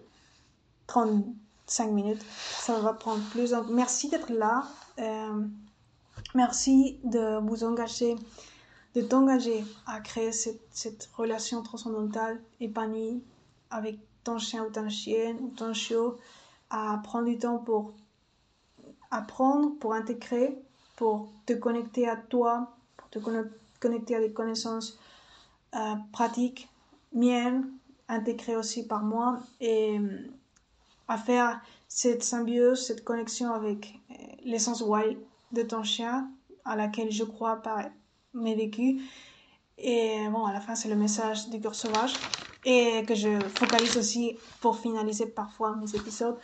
35 1.71 1.91
minutes. 1.91 2.21
Ça 2.59 2.79
va 2.79 2.93
prendre 2.93 3.23
plus. 3.29 3.51
Donc, 3.51 3.67
merci 3.69 4.09
d'être 4.09 4.29
là. 4.29 4.67
Euh, 4.99 5.41
merci 6.35 6.99
de 7.03 7.39
vous 7.39 7.63
engager 7.63 8.15
de 8.93 9.01
t'engager 9.01 9.63
à 9.87 10.01
créer 10.01 10.33
cette, 10.33 10.67
cette, 10.71 11.09
relation 11.15 11.63
transcendantale 11.63 12.41
épanouie 12.59 13.23
avec 13.69 13.97
ton 14.25 14.37
chien 14.37 14.65
ou 14.65 14.69
ta 14.69 14.89
chienne 14.89 15.37
ou 15.39 15.47
ton 15.47 15.73
chiot, 15.73 16.17
à 16.69 16.99
prendre 17.01 17.29
du 17.29 17.37
temps 17.37 17.57
pour 17.57 17.93
apprendre, 19.09 19.77
pour 19.79 19.93
intégrer, 19.93 20.61
pour 20.97 21.29
te 21.45 21.53
connecter 21.53 22.05
à 22.09 22.17
toi, 22.17 22.75
pour 22.97 23.09
te 23.09 23.19
connecter 23.79 24.15
à 24.17 24.19
des 24.19 24.33
connaissances 24.33 24.99
euh, 25.73 25.95
pratiques, 26.11 26.67
miennes, 27.13 27.71
intégrées 28.09 28.57
aussi 28.57 28.85
par 28.85 29.03
moi, 29.03 29.39
et 29.61 30.01
à 31.11 31.17
faire 31.17 31.59
cette 31.89 32.23
symbiose, 32.23 32.87
cette 32.87 33.03
connexion 33.03 33.53
avec 33.53 33.99
euh, 34.11 34.13
l'essence 34.45 34.81
wild 34.81 35.17
de 35.51 35.61
ton 35.61 35.83
chien, 35.83 36.29
à 36.63 36.77
laquelle 36.77 37.11
je 37.11 37.25
crois 37.25 37.57
par 37.57 37.83
mes 38.33 38.55
vécus. 38.55 39.01
Et 39.77 40.27
bon, 40.31 40.45
à 40.45 40.53
la 40.53 40.61
fin, 40.61 40.73
c'est 40.73 40.87
le 40.87 40.95
message 40.95 41.49
du 41.49 41.59
cœur 41.59 41.75
sauvage. 41.75 42.13
Et 42.63 43.03
que 43.07 43.15
je 43.15 43.39
focalise 43.55 43.97
aussi 43.97 44.37
pour 44.61 44.77
finaliser 44.77 45.25
parfois 45.25 45.75
mes 45.75 45.93
épisodes. 45.95 46.37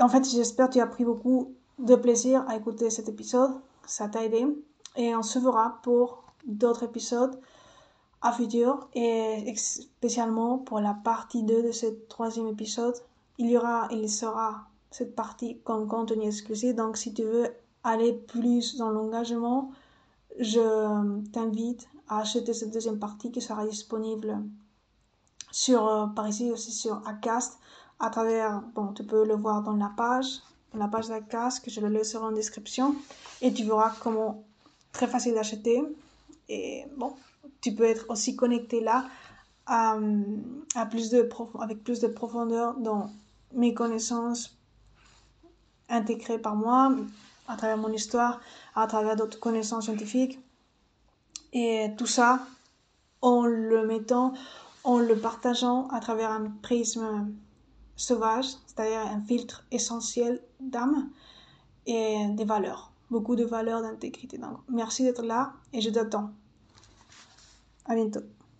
En 0.00 0.08
fait, 0.08 0.28
j'espère 0.28 0.68
que 0.68 0.74
tu 0.74 0.80
as 0.80 0.86
pris 0.86 1.04
beaucoup 1.04 1.54
de 1.78 1.94
plaisir 1.94 2.44
à 2.48 2.56
écouter 2.56 2.90
cet 2.90 3.08
épisode. 3.08 3.52
Ça 3.86 4.08
t'a 4.08 4.24
aidé. 4.24 4.44
Et 4.96 5.14
on 5.14 5.22
se 5.22 5.38
verra 5.38 5.80
pour 5.82 6.24
d'autres 6.44 6.82
épisodes 6.82 7.40
à 8.22 8.32
futur. 8.32 8.88
Et 8.94 9.52
spécialement 9.56 10.58
pour 10.58 10.80
la 10.80 10.94
partie 10.94 11.42
2 11.42 11.62
de 11.62 11.72
ce 11.72 11.86
troisième 12.08 12.48
épisode. 12.48 12.94
Il 13.38 13.50
y 13.50 13.56
aura, 13.56 13.88
il 13.90 14.08
sera 14.10 14.66
cette 14.90 15.14
partie 15.14 15.58
comme 15.64 15.86
contenu 15.88 16.26
exclusif. 16.26 16.74
Donc, 16.74 16.96
si 16.96 17.14
tu 17.14 17.22
veux 17.22 17.48
aller 17.84 18.12
plus 18.12 18.76
dans 18.76 18.90
l'engagement, 18.90 19.72
je 20.38 21.30
t'invite 21.32 21.88
à 22.08 22.20
acheter 22.20 22.52
cette 22.52 22.72
deuxième 22.72 22.98
partie 22.98 23.30
qui 23.30 23.40
sera 23.40 23.66
disponible 23.66 24.38
sur, 25.50 25.86
euh, 25.86 26.06
par 26.06 26.28
ici 26.28 26.50
aussi 26.50 26.72
sur 26.72 27.06
Acast 27.06 27.58
à 27.98 28.10
travers, 28.10 28.62
bon, 28.74 28.92
tu 28.92 29.04
peux 29.04 29.26
le 29.26 29.34
voir 29.34 29.62
dans 29.62 29.76
la 29.76 29.92
page, 29.96 30.40
dans 30.72 30.78
la 30.78 30.88
page 30.88 31.08
d'Acast 31.08 31.64
que 31.64 31.70
je 31.70 31.80
le 31.80 31.88
laisserai 31.88 32.24
en 32.24 32.32
description 32.32 32.94
et 33.42 33.52
tu 33.52 33.64
verras 33.64 33.92
comment 34.00 34.42
très 34.92 35.06
facile 35.06 35.34
d'acheter 35.34 35.82
et 36.48 36.84
bon, 36.96 37.12
tu 37.60 37.74
peux 37.74 37.84
être 37.84 38.06
aussi 38.08 38.36
connecté 38.36 38.80
là 38.80 39.06
à, 39.66 39.98
à 40.74 40.86
plus 40.86 41.10
de 41.10 41.28
avec 41.60 41.84
plus 41.84 42.00
de 42.00 42.08
profondeur 42.08 42.74
dans 42.78 43.10
mes 43.52 43.74
connaissances 43.74 44.56
intégrées 45.88 46.38
par 46.38 46.56
moi 46.56 46.94
à 47.48 47.56
travers 47.56 47.76
mon 47.76 47.92
histoire, 47.92 48.40
à 48.74 48.86
travers 48.86 49.16
d'autres 49.16 49.40
connaissances 49.40 49.84
scientifiques. 49.84 50.38
Et 51.52 51.90
tout 51.98 52.06
ça 52.06 52.46
en 53.22 53.44
le 53.44 53.86
mettant, 53.86 54.32
en 54.84 54.98
le 54.98 55.16
partageant 55.16 55.88
à 55.88 56.00
travers 56.00 56.30
un 56.30 56.48
prisme 56.62 57.32
sauvage, 57.96 58.46
c'est-à-dire 58.66 59.00
un 59.00 59.20
filtre 59.20 59.64
essentiel 59.72 60.40
d'âme 60.60 61.10
et 61.86 62.28
des 62.30 62.44
valeurs, 62.44 62.92
beaucoup 63.10 63.34
de 63.36 63.44
valeurs 63.44 63.82
d'intégrité. 63.82 64.38
Donc, 64.38 64.58
merci 64.68 65.02
d'être 65.02 65.22
là 65.22 65.52
et 65.72 65.80
je 65.80 65.90
t'attends. 65.90 66.30
À 67.84 67.94
bientôt. 67.94 68.22